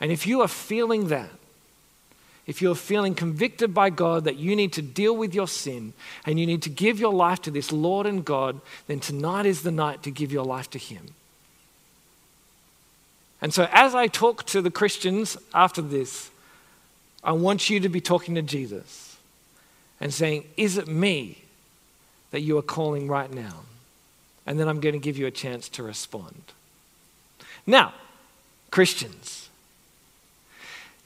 And 0.00 0.10
if 0.10 0.26
you 0.26 0.40
are 0.40 0.48
feeling 0.48 1.08
that, 1.08 1.30
if 2.46 2.60
you're 2.60 2.74
feeling 2.74 3.14
convicted 3.14 3.72
by 3.72 3.90
God 3.90 4.24
that 4.24 4.36
you 4.36 4.56
need 4.56 4.72
to 4.72 4.82
deal 4.82 5.16
with 5.16 5.34
your 5.34 5.46
sin 5.46 5.92
and 6.26 6.40
you 6.40 6.46
need 6.46 6.62
to 6.62 6.70
give 6.70 6.98
your 6.98 7.12
life 7.12 7.40
to 7.42 7.50
this 7.50 7.70
Lord 7.70 8.06
and 8.06 8.24
God, 8.24 8.60
then 8.88 8.98
tonight 8.98 9.46
is 9.46 9.62
the 9.62 9.70
night 9.70 10.02
to 10.02 10.10
give 10.10 10.32
your 10.32 10.44
life 10.44 10.68
to 10.70 10.78
Him. 10.78 11.14
And 13.40 13.54
so, 13.54 13.68
as 13.70 13.94
I 13.94 14.08
talk 14.08 14.44
to 14.46 14.60
the 14.60 14.70
Christians 14.70 15.36
after 15.54 15.82
this, 15.82 16.30
I 17.22 17.32
want 17.32 17.70
you 17.70 17.78
to 17.80 17.88
be 17.88 18.00
talking 18.00 18.34
to 18.34 18.42
Jesus. 18.42 19.16
and 20.00 20.12
saying, 20.12 20.44
Is 20.56 20.76
it 20.76 20.88
me 20.88 21.41
that 22.32 22.40
you 22.40 22.58
are 22.58 22.62
calling 22.62 23.06
right 23.06 23.32
now? 23.32 23.62
And 24.44 24.58
then 24.58 24.68
I'm 24.68 24.80
going 24.80 24.94
to 24.94 24.98
give 24.98 25.16
you 25.16 25.26
a 25.26 25.30
chance 25.30 25.68
to 25.70 25.82
respond. 25.82 26.42
Now, 27.66 27.94
Christians, 28.70 29.48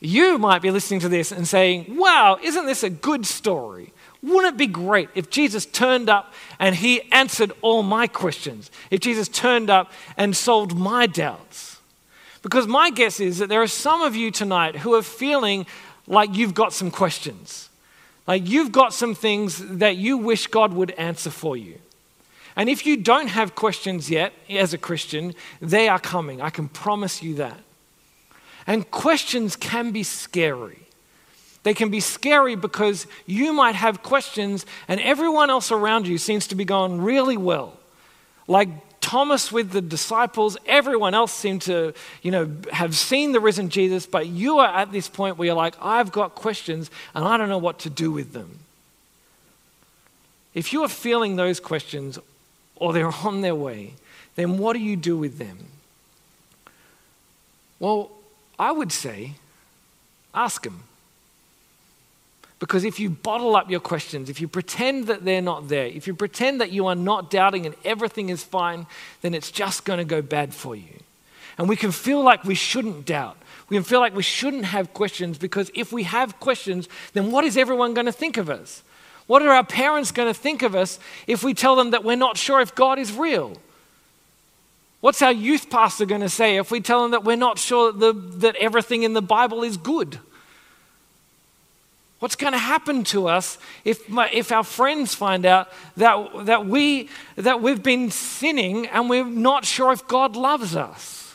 you 0.01 0.39
might 0.39 0.63
be 0.63 0.71
listening 0.71 1.01
to 1.01 1.09
this 1.09 1.33
and 1.33 1.47
saying, 1.47 1.97
Wow, 1.97 2.39
isn't 2.43 2.67
this 2.67 2.83
a 2.83 2.91
good 2.91 3.27
story? 3.27 3.93
Wouldn't 4.23 4.55
it 4.55 4.59
be 4.59 4.67
great 4.67 5.11
if 5.15 5.31
Jesus 5.31 5.67
turned 5.67 6.09
up 6.09 6.33
and 6.59 6.75
he 6.75 7.03
answered 7.13 7.53
all 7.61 7.83
my 7.83 8.07
questions? 8.07 8.71
If 8.91 9.01
Jesus 9.01 9.29
turned 9.29 9.71
up 9.71 9.93
and 10.17 10.37
solved 10.37 10.75
my 10.75 11.07
doubts? 11.07 11.79
Because 12.43 12.67
my 12.67 12.91
guess 12.91 13.21
is 13.21 13.39
that 13.39 13.49
there 13.49 13.63
are 13.63 13.69
some 13.69 14.03
of 14.03 14.17
you 14.17 14.31
tonight 14.31 14.77
who 14.77 14.95
are 14.95 15.03
feeling 15.03 15.67
like 16.07 16.35
you've 16.35 16.55
got 16.55 16.73
some 16.73 16.91
questions. 16.91 17.69
Like 18.27 18.49
you've 18.49 18.73
got 18.73 18.93
some 18.93 19.15
things 19.15 19.59
that 19.79 19.97
you 19.97 20.19
wish 20.19 20.47
God 20.49 20.73
would 20.75 20.91
answer 20.93 21.31
for 21.31 21.57
you. 21.57 21.79
And 22.57 22.69
if 22.69 22.87
you 22.87 22.97
don't 22.97 23.29
have 23.29 23.55
questions 23.55 24.11
yet 24.11 24.33
as 24.49 24.73
a 24.73 24.79
Christian, 24.79 25.35
they 25.61 25.89
are 25.89 25.99
coming. 25.99 26.41
I 26.41 26.51
can 26.51 26.69
promise 26.69 27.23
you 27.23 27.35
that. 27.35 27.59
And 28.67 28.91
questions 28.91 29.55
can 29.55 29.93
be 29.93 30.03
scary. 30.03 30.81
They 31.63 31.75
can 31.75 31.91
be 31.91 32.01
scary 32.01 32.57
because 32.57 33.07
you 33.27 33.53
might 33.53 33.75
have 33.75 34.03
questions 34.03 34.65
and 34.89 35.01
everyone 35.01 35.51
else 35.51 35.71
around 35.71 36.09
you 36.09 36.17
seems 36.17 36.47
to 36.49 36.55
be 36.55 36.65
going 36.65 37.01
really 37.01 37.37
well. 37.37 37.79
Like 38.49 38.96
Thomas 39.07 39.53
with 39.53 39.71
the 39.71 39.81
disciples, 39.81 40.57
everyone 40.67 41.15
else 41.15 41.33
seemed 41.33 41.63
to, 41.63 41.95
you 42.23 42.33
know, 42.33 42.51
have 42.73 42.97
seen 42.97 43.31
the 43.31 43.39
risen 43.39 43.69
Jesus, 43.69 44.05
but 44.05 44.27
you 44.27 44.59
are 44.59 44.67
at 44.67 44.91
this 44.91 45.09
point 45.09 45.39
where 45.39 45.47
you're 45.47 45.55
like, 45.55 45.77
I've 45.81 46.11
got 46.11 46.35
questions 46.35 46.91
and 47.15 47.25
I 47.25 47.37
don't 47.37 47.49
know 47.49 47.57
what 47.57 47.79
to 47.81 47.89
do 47.89 48.11
with 48.11 48.33
them. 48.33 48.59
If 50.55 50.73
you 50.73 50.83
are 50.83 50.89
feeling 50.89 51.37
those 51.37 51.61
questions 51.61 52.19
or 52.75 52.93
they're 52.93 53.07
on 53.23 53.43
their 53.43 53.55
way, 53.55 53.95
then 54.35 54.59
what 54.59 54.73
do 54.73 54.81
you 54.81 54.97
do 54.97 55.17
with 55.17 55.39
them? 55.39 55.59
Well, 57.79 58.11
I 58.59 58.73
would 58.73 58.91
say 58.91 59.35
ask 60.35 60.65
them. 60.65 60.83
Because 62.59 62.85
if 62.85 62.99
you 62.99 63.11
bottle 63.11 63.55
up 63.55 63.71
your 63.71 63.81
questions, 63.81 64.31
if 64.31 64.41
you 64.41 64.49
pretend 64.49 65.09
that 65.09 65.25
they're 65.25 65.43
not 65.43 65.69
there, 65.69 65.87
if 65.87 66.07
you 66.07 66.15
pretend 66.15 66.61
that 66.61 66.73
you 66.73 66.87
are 66.87 66.95
not 66.95 67.31
doubting 67.31 67.67
and 67.67 67.75
everything 67.85 68.31
is 68.31 68.43
fine, 68.43 68.87
then 69.21 69.35
it's 69.35 69.51
just 69.51 69.85
going 69.85 69.99
to 69.99 70.05
go 70.05 70.23
bad 70.23 70.55
for 70.55 70.75
you. 70.75 71.01
And 71.59 71.69
we 71.69 71.77
can 71.77 71.93
feel 71.93 72.23
like 72.23 72.45
we 72.45 72.55
shouldn't 72.55 73.05
doubt. 73.05 73.37
We 73.69 73.77
can 73.77 73.85
feel 73.85 74.01
like 74.01 74.15
we 74.15 74.23
shouldn't 74.23 74.65
have 74.67 74.95
questions 74.95 75.39
because 75.39 75.71
if 75.75 75.93
we 75.93 76.05
have 76.05 76.39
questions, 76.41 76.89
then 77.13 77.31
what 77.31 77.45
is 77.45 77.57
everyone 77.57 77.95
going 77.95 78.07
to 78.07 78.13
think 78.13 78.37
of 78.37 78.49
us? 78.49 78.83
What 79.27 79.43
are 79.43 79.51
our 79.51 79.65
parents 79.65 80.13
going 80.13 80.33
to 80.33 80.39
think 80.39 80.63
of 80.63 80.75
us 80.75 80.99
if 81.27 81.43
we 81.43 81.53
tell 81.53 81.77
them 81.77 81.91
that 81.91 82.05
we're 82.05 82.17
not 82.17 82.37
sure 82.37 82.61
if 82.61 82.75
God 82.75 82.99
is 82.99 83.13
real? 83.13 83.57
What's 85.01 85.21
our 85.21 85.33
youth 85.33 85.69
pastor 85.69 86.07
going 86.07 86.21
to 86.21 86.29
say 86.29 86.57
if 86.57 86.71
we 86.71 86.81
tell 86.81 87.03
them 87.03 87.11
that 87.11 87.25
we're 87.25 87.37
not 87.37 87.59
sure 87.59 87.93
that, 87.93 87.99
the, 87.99 88.13
that 88.39 88.57
everything 88.57 89.03
in 89.03 89.13
the 89.13 89.23
Bible 89.23 89.63
is 89.63 89.77
good? 89.77 90.19
What's 92.19 92.37
going 92.37 92.53
to 92.55 92.59
happen 92.59 93.05
to 93.05 93.29
us 93.29 93.59
if, 93.85 94.09
my, 94.09 94.31
if 94.31 94.51
our 94.51 94.65
friends 94.65 95.15
find 95.15 95.45
out 95.45 95.71
that, 95.97 96.47
that, 96.47 96.67
we, 96.67 97.11
that 97.37 97.61
we've 97.61 97.83
been 97.83 98.11
sinning 98.11 98.87
and 98.87 99.11
we're 99.11 99.25
not 99.25 99.67
sure 99.67 99.93
if 99.93 100.09
God 100.09 100.35
loves 100.35 100.75
us? 100.75 101.35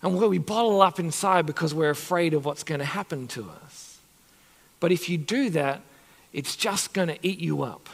And 0.00 0.16
where 0.16 0.28
we 0.28 0.38
bottle 0.38 0.80
up 0.80 1.00
inside 1.00 1.46
because 1.46 1.74
we're 1.74 1.90
afraid 1.90 2.32
of 2.32 2.44
what's 2.44 2.62
going 2.62 2.78
to 2.78 2.84
happen 2.84 3.26
to 3.28 3.50
us? 3.64 3.98
But 4.78 4.92
if 4.92 5.08
you 5.08 5.18
do 5.18 5.50
that, 5.50 5.80
it's 6.32 6.54
just 6.54 6.92
going 6.92 7.08
to 7.08 7.18
eat 7.26 7.40
you 7.40 7.64
up. 7.64 7.88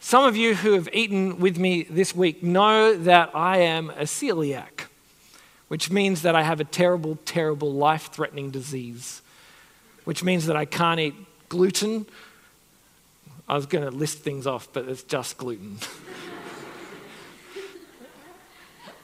Some 0.00 0.24
of 0.24 0.36
you 0.36 0.56
who 0.56 0.72
have 0.72 0.88
eaten 0.92 1.38
with 1.38 1.56
me 1.56 1.84
this 1.84 2.14
week 2.14 2.42
know 2.42 2.96
that 2.96 3.30
I 3.34 3.58
am 3.58 3.90
a 3.90 4.02
celiac 4.02 4.86
which 5.68 5.90
means 5.90 6.22
that 6.22 6.34
I 6.34 6.42
have 6.42 6.60
a 6.60 6.64
terrible, 6.64 7.18
terrible, 7.24 7.72
life 7.72 8.10
threatening 8.12 8.50
disease, 8.50 9.22
which 10.04 10.22
means 10.22 10.46
that 10.46 10.56
I 10.56 10.64
can't 10.64 11.00
eat 11.00 11.14
gluten. 11.48 12.06
I 13.48 13.54
was 13.54 13.66
going 13.66 13.84
to 13.84 13.90
list 13.90 14.18
things 14.18 14.46
off, 14.46 14.68
but 14.72 14.88
it's 14.88 15.02
just 15.02 15.36
gluten. 15.36 15.78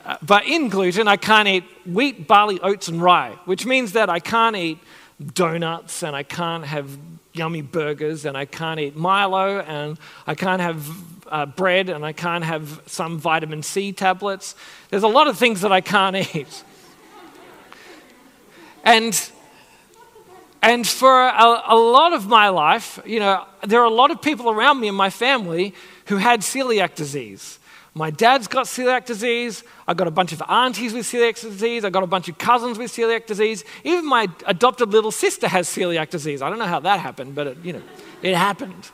uh, 0.04 0.16
but 0.22 0.46
in 0.46 0.68
gluten, 0.68 1.08
I 1.08 1.16
can't 1.16 1.48
eat 1.48 1.64
wheat, 1.86 2.26
barley, 2.26 2.60
oats, 2.60 2.88
and 2.88 3.02
rye, 3.02 3.38
which 3.44 3.66
means 3.66 3.92
that 3.92 4.08
I 4.08 4.20
can't 4.20 4.56
eat 4.56 4.78
donuts 5.34 6.02
and 6.02 6.16
I 6.16 6.22
can't 6.22 6.64
have 6.64 6.98
yummy 7.32 7.62
burgers 7.62 8.24
and 8.24 8.36
I 8.36 8.44
can't 8.44 8.80
eat 8.80 8.96
Milo 8.96 9.60
and 9.60 9.98
I 10.26 10.34
can't 10.34 10.60
have 10.60 10.88
uh, 11.28 11.46
bread 11.46 11.88
and 11.88 12.04
I 12.04 12.12
can't 12.12 12.44
have 12.44 12.80
some 12.86 13.18
vitamin 13.18 13.62
C 13.62 13.92
tablets. 13.92 14.54
There's 14.88 15.02
a 15.02 15.08
lot 15.08 15.28
of 15.28 15.38
things 15.38 15.60
that 15.60 15.72
I 15.72 15.80
can't 15.80 16.16
eat. 16.34 16.64
and 18.84 19.30
and 20.62 20.86
for 20.86 21.28
a, 21.28 21.62
a, 21.68 21.74
lot 21.74 22.12
of 22.12 22.26
my 22.26 22.50
life, 22.50 23.00
you 23.06 23.18
know, 23.18 23.46
there 23.66 23.80
are 23.80 23.86
a 23.86 23.94
lot 23.94 24.10
of 24.10 24.20
people 24.20 24.50
around 24.50 24.78
me 24.78 24.88
in 24.88 24.94
my 24.94 25.08
family 25.08 25.74
who 26.06 26.18
had 26.18 26.40
celiac 26.40 26.94
disease. 26.94 27.58
My 27.92 28.10
dad's 28.10 28.46
got 28.46 28.66
celiac 28.66 29.04
disease. 29.04 29.64
I've 29.88 29.96
got 29.96 30.06
a 30.06 30.12
bunch 30.12 30.32
of 30.32 30.42
aunties 30.48 30.92
with 30.92 31.06
celiac 31.06 31.40
disease. 31.40 31.84
I've 31.84 31.92
got 31.92 32.04
a 32.04 32.06
bunch 32.06 32.28
of 32.28 32.38
cousins 32.38 32.78
with 32.78 32.92
celiac 32.92 33.26
disease. 33.26 33.64
Even 33.82 34.06
my 34.06 34.28
adopted 34.46 34.90
little 34.90 35.10
sister 35.10 35.48
has 35.48 35.68
celiac 35.68 36.10
disease. 36.10 36.40
I 36.40 36.50
don't 36.50 36.60
know 36.60 36.66
how 36.66 36.80
that 36.80 37.00
happened, 37.00 37.34
but 37.34 37.48
it, 37.48 37.58
you 37.64 37.72
know, 37.72 37.82
it 38.22 38.36
happened. 38.36 38.90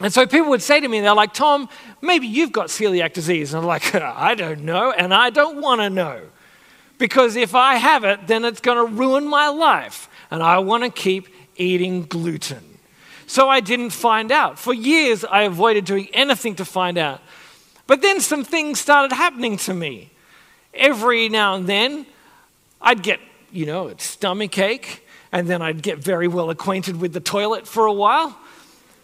And 0.00 0.12
so 0.12 0.26
people 0.26 0.50
would 0.50 0.62
say 0.62 0.80
to 0.80 0.86
me, 0.86 1.00
they're 1.00 1.14
like, 1.14 1.34
Tom, 1.34 1.68
maybe 2.00 2.26
you've 2.26 2.52
got 2.52 2.68
celiac 2.68 3.12
disease. 3.12 3.54
And 3.54 3.62
I'm 3.62 3.66
like, 3.66 3.94
I 3.94 4.34
don't 4.34 4.60
know, 4.60 4.92
and 4.92 5.12
I 5.12 5.30
don't 5.30 5.60
want 5.60 5.80
to 5.80 5.90
know. 5.90 6.20
Because 6.98 7.34
if 7.34 7.56
I 7.56 7.74
have 7.74 8.04
it, 8.04 8.26
then 8.28 8.44
it's 8.44 8.60
going 8.60 8.78
to 8.78 8.94
ruin 8.94 9.26
my 9.26 9.48
life. 9.48 10.08
And 10.30 10.42
I 10.42 10.58
want 10.58 10.84
to 10.84 10.90
keep 10.90 11.28
eating 11.56 12.04
gluten. 12.04 12.78
So 13.26 13.48
I 13.48 13.60
didn't 13.60 13.90
find 13.90 14.30
out. 14.30 14.58
For 14.58 14.74
years, 14.74 15.24
I 15.24 15.42
avoided 15.42 15.86
doing 15.86 16.08
anything 16.12 16.54
to 16.56 16.64
find 16.64 16.98
out. 16.98 17.20
But 17.86 18.02
then 18.02 18.20
some 18.20 18.44
things 18.44 18.80
started 18.80 19.14
happening 19.14 19.56
to 19.58 19.74
me. 19.74 20.10
Every 20.72 21.28
now 21.28 21.54
and 21.54 21.66
then, 21.66 22.06
I'd 22.80 23.02
get, 23.02 23.20
you 23.52 23.66
know, 23.66 23.88
a 23.88 23.98
stomach 23.98 24.58
ache, 24.58 25.06
and 25.32 25.48
then 25.48 25.62
I'd 25.62 25.82
get 25.82 25.98
very 25.98 26.28
well 26.28 26.50
acquainted 26.50 27.00
with 27.00 27.12
the 27.12 27.20
toilet 27.20 27.66
for 27.66 27.86
a 27.86 27.92
while, 27.92 28.36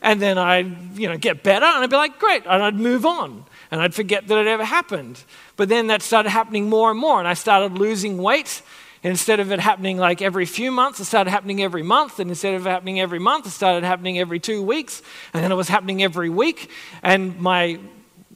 and 0.02 0.20
then 0.20 0.38
I'd, 0.38 0.98
you 0.98 1.08
know, 1.08 1.16
get 1.18 1.42
better, 1.42 1.66
and 1.66 1.84
I'd 1.84 1.90
be 1.90 1.96
like, 1.96 2.18
great, 2.18 2.44
and 2.46 2.62
I'd 2.62 2.74
move 2.74 3.04
on, 3.04 3.44
and 3.70 3.80
I'd 3.80 3.94
forget 3.94 4.26
that 4.28 4.38
it 4.38 4.46
ever 4.46 4.64
happened. 4.64 5.22
But 5.56 5.68
then 5.68 5.88
that 5.88 6.02
started 6.02 6.30
happening 6.30 6.68
more 6.68 6.90
and 6.90 6.98
more, 6.98 7.18
and 7.18 7.28
I 7.28 7.34
started 7.34 7.78
losing 7.78 8.18
weight. 8.18 8.62
Instead 9.02 9.40
of 9.40 9.50
it 9.50 9.60
happening 9.60 9.96
like 9.96 10.20
every 10.20 10.44
few 10.44 10.70
months, 10.70 11.00
it 11.00 11.06
started 11.06 11.30
happening 11.30 11.62
every 11.62 11.82
month. 11.82 12.20
And 12.20 12.28
instead 12.28 12.52
of 12.52 12.64
happening 12.64 13.00
every 13.00 13.18
month, 13.18 13.46
it 13.46 13.50
started 13.50 13.82
happening 13.82 14.18
every 14.18 14.38
two 14.38 14.62
weeks. 14.62 15.00
And 15.32 15.42
then 15.42 15.50
it 15.50 15.54
was 15.54 15.68
happening 15.68 16.02
every 16.02 16.28
week. 16.28 16.70
And 17.02 17.40
my 17.40 17.78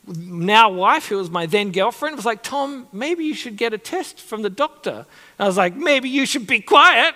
now 0.06 0.70
wife, 0.70 1.08
who 1.08 1.16
was 1.16 1.30
my 1.30 1.46
then 1.46 1.72
girlfriend, 1.72 2.16
was 2.16 2.26
like, 2.26 2.42
Tom, 2.42 2.86
maybe 2.92 3.24
you 3.24 3.34
should 3.34 3.56
get 3.56 3.72
a 3.72 3.78
test 3.78 4.20
from 4.20 4.42
the 4.42 4.50
doctor. 4.50 5.06
And 5.38 5.44
I 5.44 5.46
was 5.46 5.56
like, 5.56 5.74
maybe 5.74 6.08
you 6.08 6.26
should 6.26 6.46
be 6.46 6.60
quiet. 6.60 7.14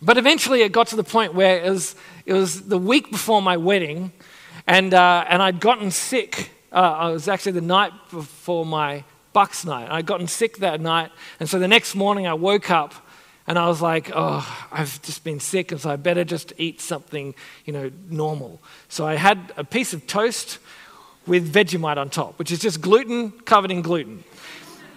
but 0.00 0.18
eventually 0.18 0.62
it 0.62 0.72
got 0.72 0.88
to 0.88 0.96
the 0.96 1.04
point 1.04 1.34
where 1.34 1.62
it 1.62 1.70
was, 1.70 1.96
it 2.26 2.34
was 2.34 2.62
the 2.62 2.78
week 2.78 3.10
before 3.10 3.42
my 3.42 3.56
wedding, 3.56 4.12
and, 4.66 4.94
uh, 4.94 5.24
and 5.28 5.42
I'd 5.42 5.60
gotten 5.60 5.90
sick. 5.90 6.50
Uh, 6.70 7.08
it 7.10 7.12
was 7.12 7.28
actually 7.28 7.52
the 7.52 7.60
night 7.60 7.92
before 8.10 8.64
my 8.64 9.04
Bucks 9.32 9.64
night. 9.64 9.88
I'd 9.90 10.06
gotten 10.06 10.26
sick 10.26 10.58
that 10.58 10.80
night, 10.80 11.10
and 11.40 11.48
so 11.48 11.58
the 11.58 11.68
next 11.68 11.94
morning 11.94 12.26
I 12.26 12.34
woke 12.34 12.70
up 12.70 12.94
and 13.46 13.58
I 13.58 13.66
was 13.68 13.82
like, 13.82 14.10
oh, 14.14 14.66
I've 14.70 15.00
just 15.02 15.24
been 15.24 15.40
sick, 15.40 15.72
and 15.72 15.80
so 15.80 15.90
I 15.90 15.96
better 15.96 16.24
just 16.24 16.52
eat 16.58 16.80
something, 16.80 17.34
you 17.64 17.72
know, 17.72 17.90
normal. 18.08 18.60
So 18.88 19.06
I 19.06 19.16
had 19.16 19.52
a 19.56 19.64
piece 19.64 19.92
of 19.92 20.06
toast 20.06 20.58
with 21.26 21.52
Vegemite 21.52 21.96
on 21.96 22.10
top, 22.10 22.38
which 22.38 22.50
is 22.50 22.58
just 22.60 22.80
gluten 22.80 23.30
covered 23.30 23.70
in 23.70 23.82
gluten. 23.82 24.24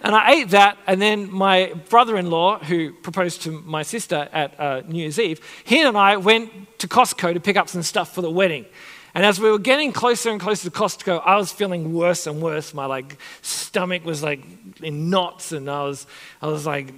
And 0.02 0.14
I 0.14 0.32
ate 0.32 0.50
that, 0.50 0.78
and 0.86 1.02
then 1.02 1.32
my 1.32 1.72
brother 1.88 2.16
in 2.16 2.30
law, 2.30 2.58
who 2.58 2.92
proposed 2.92 3.42
to 3.42 3.50
my 3.50 3.82
sister 3.82 4.28
at 4.32 4.58
uh, 4.60 4.82
New 4.86 5.00
Year's 5.00 5.18
Eve, 5.18 5.40
he 5.64 5.82
and 5.82 5.96
I 5.96 6.16
went 6.16 6.78
to 6.78 6.86
Costco 6.86 7.34
to 7.34 7.40
pick 7.40 7.56
up 7.56 7.68
some 7.68 7.82
stuff 7.82 8.14
for 8.14 8.22
the 8.22 8.30
wedding. 8.30 8.66
And 9.14 9.24
as 9.24 9.40
we 9.40 9.50
were 9.50 9.58
getting 9.58 9.92
closer 9.92 10.30
and 10.30 10.38
closer 10.38 10.70
to 10.70 10.76
Costco, 10.76 11.22
I 11.24 11.36
was 11.36 11.50
feeling 11.50 11.94
worse 11.94 12.26
and 12.26 12.42
worse. 12.42 12.74
My 12.74 12.84
like 12.84 13.16
stomach 13.40 14.04
was 14.04 14.22
like 14.22 14.44
in 14.82 15.08
knots, 15.10 15.52
and 15.52 15.70
I 15.70 15.82
was, 15.84 16.06
I 16.42 16.48
was 16.48 16.66
like 16.66 16.92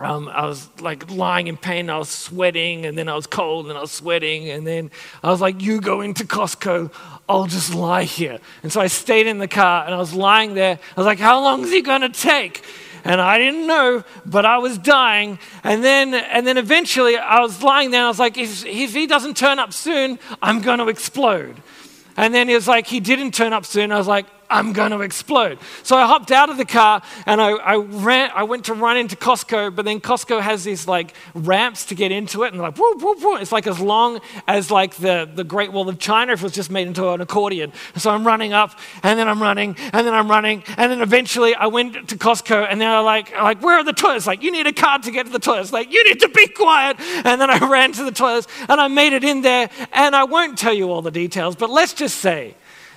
um, 0.00 0.28
I 0.28 0.46
was 0.46 0.68
like 0.80 1.10
lying 1.10 1.46
in 1.46 1.56
pain. 1.56 1.88
I 1.88 1.98
was 1.98 2.08
sweating, 2.08 2.84
and 2.86 2.98
then 2.98 3.08
I 3.08 3.14
was 3.14 3.26
cold, 3.26 3.68
and 3.68 3.78
I 3.78 3.80
was 3.80 3.92
sweating, 3.92 4.50
and 4.50 4.66
then 4.66 4.90
I 5.22 5.30
was 5.30 5.40
like, 5.40 5.62
"You 5.62 5.80
go 5.80 6.00
into 6.00 6.24
Costco. 6.24 6.92
I'll 7.28 7.46
just 7.46 7.74
lie 7.74 8.02
here." 8.04 8.38
And 8.62 8.72
so 8.72 8.80
I 8.80 8.88
stayed 8.88 9.26
in 9.26 9.38
the 9.38 9.48
car, 9.48 9.84
and 9.84 9.94
I 9.94 9.98
was 9.98 10.12
lying 10.12 10.54
there. 10.54 10.78
I 10.96 11.00
was 11.00 11.06
like, 11.06 11.20
"How 11.20 11.40
long 11.40 11.62
is 11.62 11.70
he 11.70 11.80
going 11.80 12.02
to 12.02 12.08
take?" 12.08 12.64
and 13.04 13.20
I 13.20 13.38
didn't 13.38 13.66
know, 13.66 14.02
but 14.24 14.46
I 14.46 14.58
was 14.58 14.78
dying. 14.78 15.38
And 15.62 15.84
then, 15.84 16.14
and 16.14 16.46
then 16.46 16.56
eventually 16.56 17.16
I 17.16 17.40
was 17.40 17.62
lying 17.62 17.90
there, 17.90 18.04
I 18.04 18.08
was 18.08 18.18
like, 18.18 18.38
if, 18.38 18.64
if 18.64 18.94
he 18.94 19.06
doesn't 19.06 19.36
turn 19.36 19.58
up 19.58 19.74
soon, 19.74 20.18
I'm 20.40 20.62
going 20.62 20.78
to 20.78 20.88
explode. 20.88 21.56
And 22.16 22.32
then 22.32 22.48
he 22.48 22.54
was 22.54 22.66
like, 22.66 22.86
he 22.86 23.00
didn't 23.00 23.32
turn 23.32 23.52
up 23.52 23.66
soon. 23.66 23.92
I 23.92 23.98
was 23.98 24.06
like, 24.06 24.26
I'm 24.54 24.72
going 24.72 24.92
to 24.92 25.00
explode. 25.00 25.58
So 25.82 25.96
I 25.96 26.06
hopped 26.06 26.30
out 26.30 26.48
of 26.48 26.56
the 26.56 26.64
car 26.64 27.02
and 27.26 27.42
I, 27.42 27.50
I, 27.50 27.76
ran, 27.76 28.30
I 28.32 28.44
went 28.44 28.66
to 28.66 28.74
run 28.74 28.96
into 28.96 29.16
Costco, 29.16 29.74
but 29.74 29.84
then 29.84 30.00
Costco 30.00 30.40
has 30.40 30.62
these 30.62 30.86
like 30.86 31.12
ramps 31.34 31.86
to 31.86 31.96
get 31.96 32.12
into 32.12 32.44
it 32.44 32.52
and 32.52 32.62
like, 32.62 32.78
whoop, 32.78 33.02
whoop, 33.02 33.20
whoop. 33.20 33.42
It's 33.42 33.50
like 33.50 33.66
as 33.66 33.80
long 33.80 34.20
as 34.46 34.70
like 34.70 34.94
the, 34.94 35.28
the 35.34 35.42
Great 35.42 35.72
Wall 35.72 35.88
of 35.88 35.98
China 35.98 36.34
if 36.34 36.38
it 36.38 36.44
was 36.44 36.52
just 36.52 36.70
made 36.70 36.86
into 36.86 37.08
an 37.08 37.20
accordion. 37.20 37.72
So 37.96 38.10
I'm 38.10 38.24
running 38.24 38.52
up 38.52 38.78
and 39.02 39.18
then 39.18 39.28
I'm 39.28 39.42
running 39.42 39.74
and 39.92 40.06
then 40.06 40.14
I'm 40.14 40.30
running. 40.30 40.62
And 40.76 40.92
then 40.92 41.02
eventually 41.02 41.56
I 41.56 41.66
went 41.66 42.08
to 42.10 42.16
Costco 42.16 42.68
and 42.70 42.80
they're 42.80 43.02
like, 43.02 43.32
like, 43.32 43.60
where 43.60 43.78
are 43.78 43.84
the 43.84 43.92
toilets? 43.92 44.28
Like, 44.28 44.44
you 44.44 44.52
need 44.52 44.68
a 44.68 44.72
card 44.72 45.02
to 45.02 45.10
get 45.10 45.26
to 45.26 45.32
the 45.32 45.40
toilets. 45.40 45.72
Like, 45.72 45.92
you 45.92 46.04
need 46.04 46.20
to 46.20 46.28
be 46.28 46.46
quiet. 46.46 47.00
And 47.00 47.40
then 47.40 47.50
I 47.50 47.58
ran 47.68 47.90
to 47.92 48.04
the 48.04 48.12
toilets 48.12 48.46
and 48.68 48.80
I 48.80 48.86
made 48.86 49.14
it 49.14 49.24
in 49.24 49.42
there. 49.42 49.68
And 49.92 50.14
I 50.14 50.22
won't 50.22 50.56
tell 50.56 50.72
you 50.74 50.92
all 50.92 51.02
the 51.02 51.10
details, 51.10 51.56
but 51.56 51.70
let's 51.70 51.92
just 51.92 52.18
say 52.18 52.54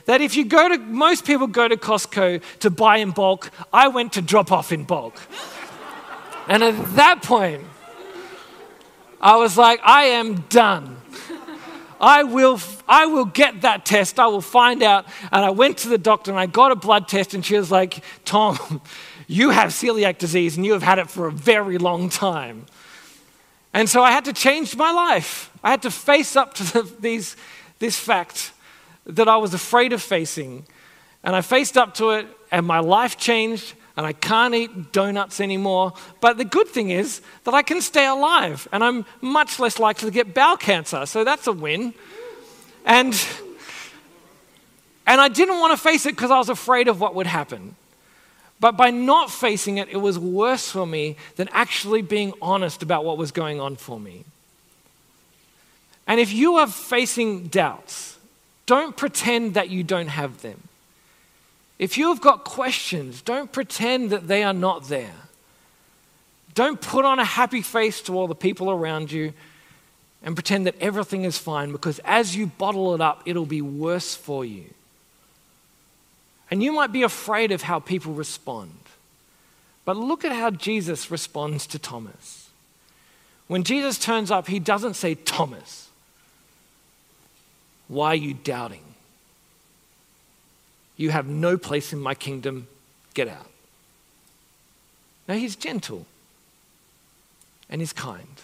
that 0.07 0.21
if 0.21 0.35
you 0.35 0.45
go 0.45 0.69
to, 0.69 0.77
most 0.77 1.25
people 1.25 1.47
go 1.47 1.67
to 1.67 1.77
Costco 1.77 2.41
to 2.59 2.69
buy 2.69 2.97
in 2.97 3.11
bulk. 3.11 3.51
I 3.71 3.89
went 3.89 4.13
to 4.13 4.21
drop 4.21 4.51
off 4.51 4.71
in 4.71 4.85
bulk. 4.85 5.21
and 6.47 6.63
at 6.63 6.95
that 6.95 7.21
point, 7.21 7.63
I 9.19 9.35
was 9.35 9.57
like, 9.57 9.79
I 9.83 10.05
am 10.05 10.41
done. 10.49 10.97
I 11.99 12.23
will, 12.23 12.59
I 12.87 13.07
will 13.07 13.25
get 13.25 13.61
that 13.61 13.85
test. 13.85 14.17
I 14.19 14.27
will 14.27 14.41
find 14.41 14.81
out. 14.81 15.05
And 15.31 15.43
I 15.43 15.49
went 15.49 15.79
to 15.79 15.89
the 15.89 15.97
doctor 15.97 16.31
and 16.31 16.39
I 16.39 16.45
got 16.45 16.71
a 16.71 16.75
blood 16.75 17.07
test, 17.07 17.33
and 17.33 17.45
she 17.45 17.57
was 17.57 17.69
like, 17.69 18.03
Tom, 18.23 18.81
you 19.27 19.49
have 19.49 19.71
celiac 19.71 20.19
disease 20.19 20.55
and 20.55 20.65
you 20.65 20.71
have 20.71 20.83
had 20.83 20.99
it 20.99 21.09
for 21.09 21.27
a 21.27 21.31
very 21.31 21.77
long 21.77 22.07
time. 22.09 22.65
And 23.73 23.89
so 23.89 24.01
I 24.01 24.11
had 24.11 24.23
to 24.25 24.33
change 24.33 24.75
my 24.75 24.91
life. 24.91 25.51
I 25.63 25.69
had 25.69 25.81
to 25.81 25.91
face 25.91 26.37
up 26.37 26.53
to 26.55 26.63
the, 26.63 26.95
these, 26.99 27.35
this 27.79 27.99
fact 27.99 28.53
that 29.07 29.27
I 29.27 29.37
was 29.37 29.53
afraid 29.53 29.93
of 29.93 30.01
facing. 30.01 30.65
And 31.23 31.35
I 31.35 31.41
faced 31.41 31.77
up 31.77 31.95
to 31.95 32.11
it, 32.11 32.27
and 32.51 32.65
my 32.65 32.79
life 32.79 33.17
changed, 33.17 33.73
and 33.95 34.05
I 34.05 34.13
can't 34.13 34.53
eat 34.53 34.91
donuts 34.91 35.41
anymore. 35.41 35.93
But 36.21 36.37
the 36.37 36.45
good 36.45 36.67
thing 36.67 36.91
is 36.91 37.21
that 37.45 37.53
I 37.53 37.63
can 37.63 37.81
stay 37.81 38.05
alive, 38.05 38.67
and 38.71 38.83
I'm 38.83 39.05
much 39.21 39.59
less 39.59 39.79
likely 39.79 40.09
to 40.09 40.13
get 40.13 40.33
bowel 40.33 40.57
cancer. 40.57 41.05
So 41.05 41.23
that's 41.23 41.47
a 41.47 41.51
win. 41.53 41.93
And, 42.85 43.13
and 45.05 45.19
I 45.19 45.27
didn't 45.27 45.59
want 45.59 45.75
to 45.75 45.81
face 45.81 46.05
it 46.05 46.15
because 46.15 46.31
I 46.31 46.37
was 46.37 46.49
afraid 46.49 46.87
of 46.87 47.01
what 47.01 47.15
would 47.15 47.27
happen. 47.27 47.75
But 48.59 48.77
by 48.77 48.89
not 48.89 49.29
facing 49.29 49.77
it, 49.77 49.89
it 49.89 49.97
was 49.97 50.17
worse 50.17 50.71
for 50.71 50.85
me 50.85 51.15
than 51.35 51.47
actually 51.51 52.01
being 52.01 52.33
honest 52.41 52.81
about 52.81 53.05
what 53.05 53.17
was 53.17 53.31
going 53.31 53.59
on 53.59 53.75
for 53.75 53.99
me. 53.99 54.25
And 56.07 56.19
if 56.19 56.31
you 56.31 56.55
are 56.55 56.67
facing 56.67 57.47
doubts, 57.47 58.16
don't 58.67 58.95
pretend 58.95 59.55
that 59.55 59.69
you 59.71 59.83
don't 59.83 60.09
have 60.09 60.43
them. 60.43 60.61
If 61.79 61.97
you 61.97 62.09
have 62.09 62.21
got 62.21 62.43
questions, 62.43 63.21
don't 63.21 63.51
pretend 63.51 64.11
that 64.11 64.27
they 64.27 64.43
are 64.43 64.53
not 64.53 64.87
there. 64.87 65.13
Don't 66.53 66.79
put 66.79 67.05
on 67.05 67.17
a 67.17 67.25
happy 67.25 67.61
face 67.61 68.01
to 68.03 68.17
all 68.17 68.27
the 68.27 68.35
people 68.35 68.69
around 68.69 69.11
you 69.11 69.33
and 70.23 70.35
pretend 70.35 70.67
that 70.67 70.75
everything 70.81 71.23
is 71.23 71.37
fine 71.37 71.71
because 71.71 71.99
as 71.99 72.35
you 72.35 72.47
bottle 72.47 72.93
it 72.93 73.01
up, 73.01 73.21
it'll 73.25 73.45
be 73.45 73.61
worse 73.61 74.15
for 74.15 74.43
you. 74.43 74.65
And 76.49 76.63
you 76.63 76.71
might 76.71 76.91
be 76.91 77.03
afraid 77.03 77.51
of 77.51 77.61
how 77.61 77.79
people 77.79 78.13
respond. 78.13 78.73
But 79.85 79.97
look 79.97 80.25
at 80.25 80.31
how 80.31 80.49
Jesus 80.49 81.11
responds 81.11 81.67
to 81.67 81.79
Thomas. 81.79 82.49
When 83.47 83.63
Jesus 83.63 83.97
turns 83.97 84.31
up, 84.31 84.47
he 84.47 84.59
doesn't 84.59 84.95
say, 84.95 85.15
Thomas. 85.15 85.86
Why 87.87 88.09
are 88.09 88.15
you 88.15 88.33
doubting? 88.33 88.83
You 90.97 91.11
have 91.11 91.27
no 91.27 91.57
place 91.57 91.93
in 91.93 91.99
my 91.99 92.15
kingdom. 92.15 92.67
Get 93.13 93.27
out. 93.27 93.49
Now, 95.27 95.35
he's 95.35 95.55
gentle 95.55 96.05
and 97.69 97.81
he's 97.81 97.93
kind. 97.93 98.41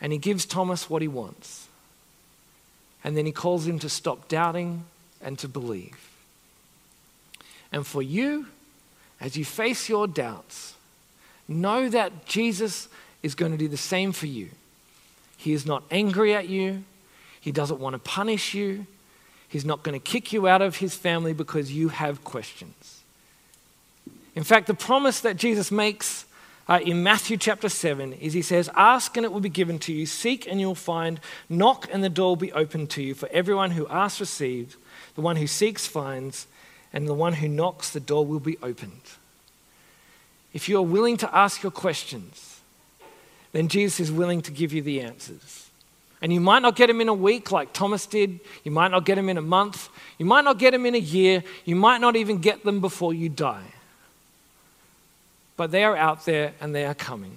And 0.00 0.12
he 0.12 0.18
gives 0.18 0.44
Thomas 0.44 0.90
what 0.90 1.02
he 1.02 1.08
wants. 1.08 1.68
And 3.02 3.16
then 3.16 3.26
he 3.26 3.32
calls 3.32 3.66
him 3.66 3.78
to 3.80 3.88
stop 3.88 4.28
doubting 4.28 4.84
and 5.22 5.38
to 5.38 5.48
believe. 5.48 6.10
And 7.72 7.86
for 7.86 8.02
you, 8.02 8.46
as 9.20 9.36
you 9.36 9.44
face 9.44 9.88
your 9.88 10.06
doubts, 10.06 10.74
know 11.48 11.88
that 11.88 12.26
Jesus 12.26 12.88
is 13.22 13.34
going 13.34 13.52
to 13.52 13.58
do 13.58 13.68
the 13.68 13.76
same 13.76 14.12
for 14.12 14.26
you. 14.26 14.50
He 15.36 15.52
is 15.52 15.66
not 15.66 15.82
angry 15.90 16.34
at 16.34 16.48
you. 16.48 16.84
He 17.44 17.52
doesn't 17.52 17.78
want 17.78 17.92
to 17.92 17.98
punish 17.98 18.54
you. 18.54 18.86
He's 19.46 19.66
not 19.66 19.82
going 19.82 19.92
to 19.92 20.02
kick 20.02 20.32
you 20.32 20.48
out 20.48 20.62
of 20.62 20.76
his 20.76 20.96
family 20.96 21.34
because 21.34 21.70
you 21.70 21.90
have 21.90 22.24
questions. 22.24 23.02
In 24.34 24.44
fact, 24.44 24.66
the 24.66 24.72
promise 24.72 25.20
that 25.20 25.36
Jesus 25.36 25.70
makes 25.70 26.24
uh, 26.70 26.80
in 26.82 27.02
Matthew 27.02 27.36
chapter 27.36 27.68
7 27.68 28.14
is 28.14 28.32
He 28.32 28.40
says, 28.40 28.70
Ask 28.74 29.18
and 29.18 29.26
it 29.26 29.30
will 29.30 29.40
be 29.40 29.50
given 29.50 29.78
to 29.80 29.92
you, 29.92 30.06
seek 30.06 30.46
and 30.46 30.58
you'll 30.58 30.74
find, 30.74 31.20
knock 31.50 31.86
and 31.92 32.02
the 32.02 32.08
door 32.08 32.28
will 32.28 32.36
be 32.36 32.52
opened 32.54 32.88
to 32.92 33.02
you. 33.02 33.12
For 33.12 33.28
everyone 33.30 33.72
who 33.72 33.86
asks 33.88 34.20
receives, 34.20 34.78
the 35.14 35.20
one 35.20 35.36
who 35.36 35.46
seeks 35.46 35.86
finds, 35.86 36.46
and 36.94 37.06
the 37.06 37.12
one 37.12 37.34
who 37.34 37.46
knocks, 37.46 37.90
the 37.90 38.00
door 38.00 38.24
will 38.24 38.40
be 38.40 38.56
opened. 38.62 39.02
If 40.54 40.66
you 40.66 40.78
are 40.78 40.82
willing 40.82 41.18
to 41.18 41.36
ask 41.36 41.62
your 41.62 41.72
questions, 41.72 42.62
then 43.52 43.68
Jesus 43.68 44.00
is 44.00 44.10
willing 44.10 44.40
to 44.40 44.50
give 44.50 44.72
you 44.72 44.80
the 44.80 45.02
answers. 45.02 45.63
And 46.24 46.32
you 46.32 46.40
might 46.40 46.62
not 46.62 46.74
get 46.74 46.86
them 46.86 47.02
in 47.02 47.08
a 47.10 47.14
week 47.14 47.52
like 47.52 47.74
Thomas 47.74 48.06
did. 48.06 48.40
You 48.62 48.70
might 48.70 48.90
not 48.90 49.04
get 49.04 49.16
them 49.16 49.28
in 49.28 49.36
a 49.36 49.42
month. 49.42 49.90
You 50.16 50.24
might 50.24 50.42
not 50.42 50.58
get 50.58 50.70
them 50.70 50.86
in 50.86 50.94
a 50.94 50.98
year. 50.98 51.44
You 51.66 51.76
might 51.76 52.00
not 52.00 52.16
even 52.16 52.38
get 52.38 52.64
them 52.64 52.80
before 52.80 53.12
you 53.12 53.28
die. 53.28 53.66
But 55.58 55.70
they 55.70 55.84
are 55.84 55.94
out 55.94 56.24
there 56.24 56.54
and 56.62 56.74
they 56.74 56.86
are 56.86 56.94
coming. 56.94 57.36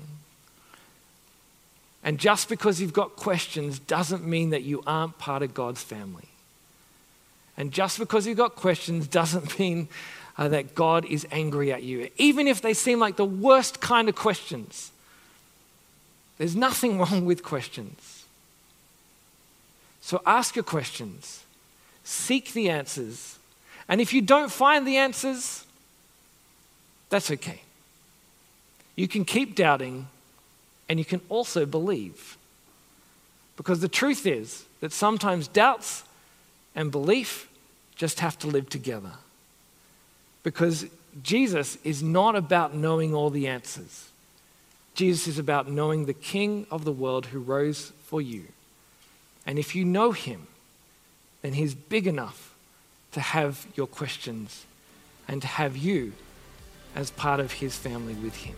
And 2.01 2.17
just 2.17 2.47
because 2.47 2.79
you've 2.79 2.93
got 2.93 3.17
questions 3.17 3.77
doesn't 3.77 4.25
mean 4.25 4.51
that 4.51 4.63
you 4.63 4.81
aren't 4.87 5.17
part 5.17 5.43
of 5.43 5.53
God's 5.53 5.83
family. 5.83 6.29
And 7.57 7.73
just 7.73 7.99
because 7.99 8.25
you've 8.25 8.37
got 8.37 8.55
questions 8.55 9.05
doesn't 9.05 9.59
mean 9.59 9.89
uh, 10.37 10.47
that 10.47 10.75
God 10.75 11.03
is 11.03 11.27
angry 11.29 11.73
at 11.73 11.83
you, 11.83 12.09
even 12.15 12.47
if 12.47 12.61
they 12.61 12.73
seem 12.73 12.99
like 12.99 13.17
the 13.17 13.25
worst 13.25 13.81
kind 13.81 14.07
of 14.07 14.15
questions. 14.15 14.93
There's 16.37 16.55
nothing 16.55 16.99
wrong 16.99 17.25
with 17.25 17.43
questions. 17.43 18.16
So 20.07 20.21
ask 20.25 20.55
your 20.55 20.63
questions, 20.63 21.43
seek 22.05 22.53
the 22.53 22.69
answers. 22.69 23.39
And 23.89 23.99
if 23.99 24.13
you 24.13 24.21
don't 24.21 24.49
find 24.49 24.87
the 24.87 24.95
answers, 24.95 25.65
that's 27.09 27.29
okay. 27.29 27.59
You 28.95 29.09
can 29.09 29.25
keep 29.25 29.53
doubting 29.53 30.07
and 30.87 30.97
you 30.97 31.03
can 31.03 31.19
also 31.27 31.65
believe. 31.65 32.37
Because 33.57 33.81
the 33.81 33.89
truth 33.89 34.25
is 34.25 34.63
that 34.79 34.93
sometimes 34.93 35.49
doubts 35.49 36.05
and 36.73 36.89
belief 36.89 37.49
just 37.97 38.21
have 38.21 38.39
to 38.39 38.47
live 38.47 38.69
together. 38.69 39.11
Because 40.41 40.85
Jesus 41.21 41.77
is 41.83 42.01
not 42.01 42.37
about 42.37 42.73
knowing 42.73 43.13
all 43.13 43.29
the 43.29 43.49
answers. 43.49 44.07
Jesus 44.95 45.27
is 45.27 45.37
about 45.37 45.69
knowing 45.69 46.05
the 46.05 46.13
King 46.13 46.65
of 46.71 46.85
the 46.85 46.93
world 46.93 47.25
who 47.25 47.39
rose 47.39 47.91
for 48.05 48.21
you. 48.21 48.45
And 49.47 49.57
if 49.57 49.73
you 49.75 49.85
know 49.85 50.11
Him, 50.11 50.47
then 51.41 51.53
He's 51.53 51.73
big 51.73 52.05
enough 52.05 52.53
to 53.13 53.21
have 53.21 53.65
your 53.75 53.87
questions 53.87 54.65
and 55.27 55.41
to 55.41 55.47
have 55.47 55.77
you 55.77 56.13
as 56.95 57.09
part 57.11 57.39
of 57.39 57.53
His 57.53 57.75
family 57.75 58.13
with 58.13 58.35
Him. 58.35 58.55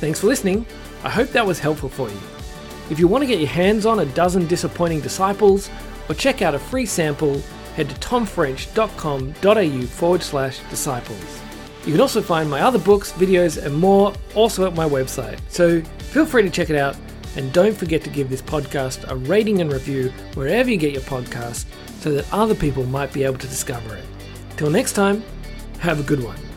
Thanks 0.00 0.20
for 0.20 0.28
listening. 0.28 0.64
I 1.04 1.10
hope 1.10 1.30
that 1.30 1.46
was 1.46 1.58
helpful 1.58 1.88
for 1.88 2.08
you. 2.08 2.20
If 2.90 2.98
you 2.98 3.08
want 3.08 3.22
to 3.22 3.26
get 3.26 3.38
your 3.40 3.48
hands 3.48 3.86
on 3.86 4.00
a 4.00 4.06
dozen 4.06 4.46
disappointing 4.46 5.00
disciples 5.00 5.70
or 6.08 6.14
check 6.14 6.42
out 6.42 6.54
a 6.54 6.58
free 6.58 6.86
sample, 6.86 7.40
head 7.74 7.88
to 7.88 7.94
tomfrench.com.au 7.96 9.82
forward 9.86 10.22
slash 10.22 10.58
disciples. 10.70 11.40
You 11.84 11.92
can 11.92 12.00
also 12.00 12.22
find 12.22 12.48
my 12.48 12.60
other 12.60 12.78
books, 12.78 13.12
videos, 13.12 13.60
and 13.62 13.74
more 13.74 14.12
also 14.34 14.66
at 14.66 14.74
my 14.74 14.88
website. 14.88 15.40
So 15.48 15.80
feel 15.80 16.26
free 16.26 16.42
to 16.42 16.50
check 16.50 16.70
it 16.70 16.76
out. 16.76 16.96
And 17.34 17.52
don't 17.52 17.76
forget 17.76 18.02
to 18.04 18.10
give 18.10 18.28
this 18.28 18.42
podcast 18.42 19.10
a 19.10 19.16
rating 19.16 19.60
and 19.60 19.72
review 19.72 20.10
wherever 20.34 20.70
you 20.70 20.76
get 20.76 20.92
your 20.92 21.02
podcast 21.02 21.64
so 22.00 22.12
that 22.12 22.32
other 22.32 22.54
people 22.54 22.84
might 22.84 23.12
be 23.12 23.24
able 23.24 23.38
to 23.38 23.48
discover 23.48 23.96
it. 23.96 24.04
Till 24.56 24.70
next 24.70 24.92
time, 24.92 25.24
have 25.80 25.98
a 25.98 26.02
good 26.02 26.22
one. 26.22 26.51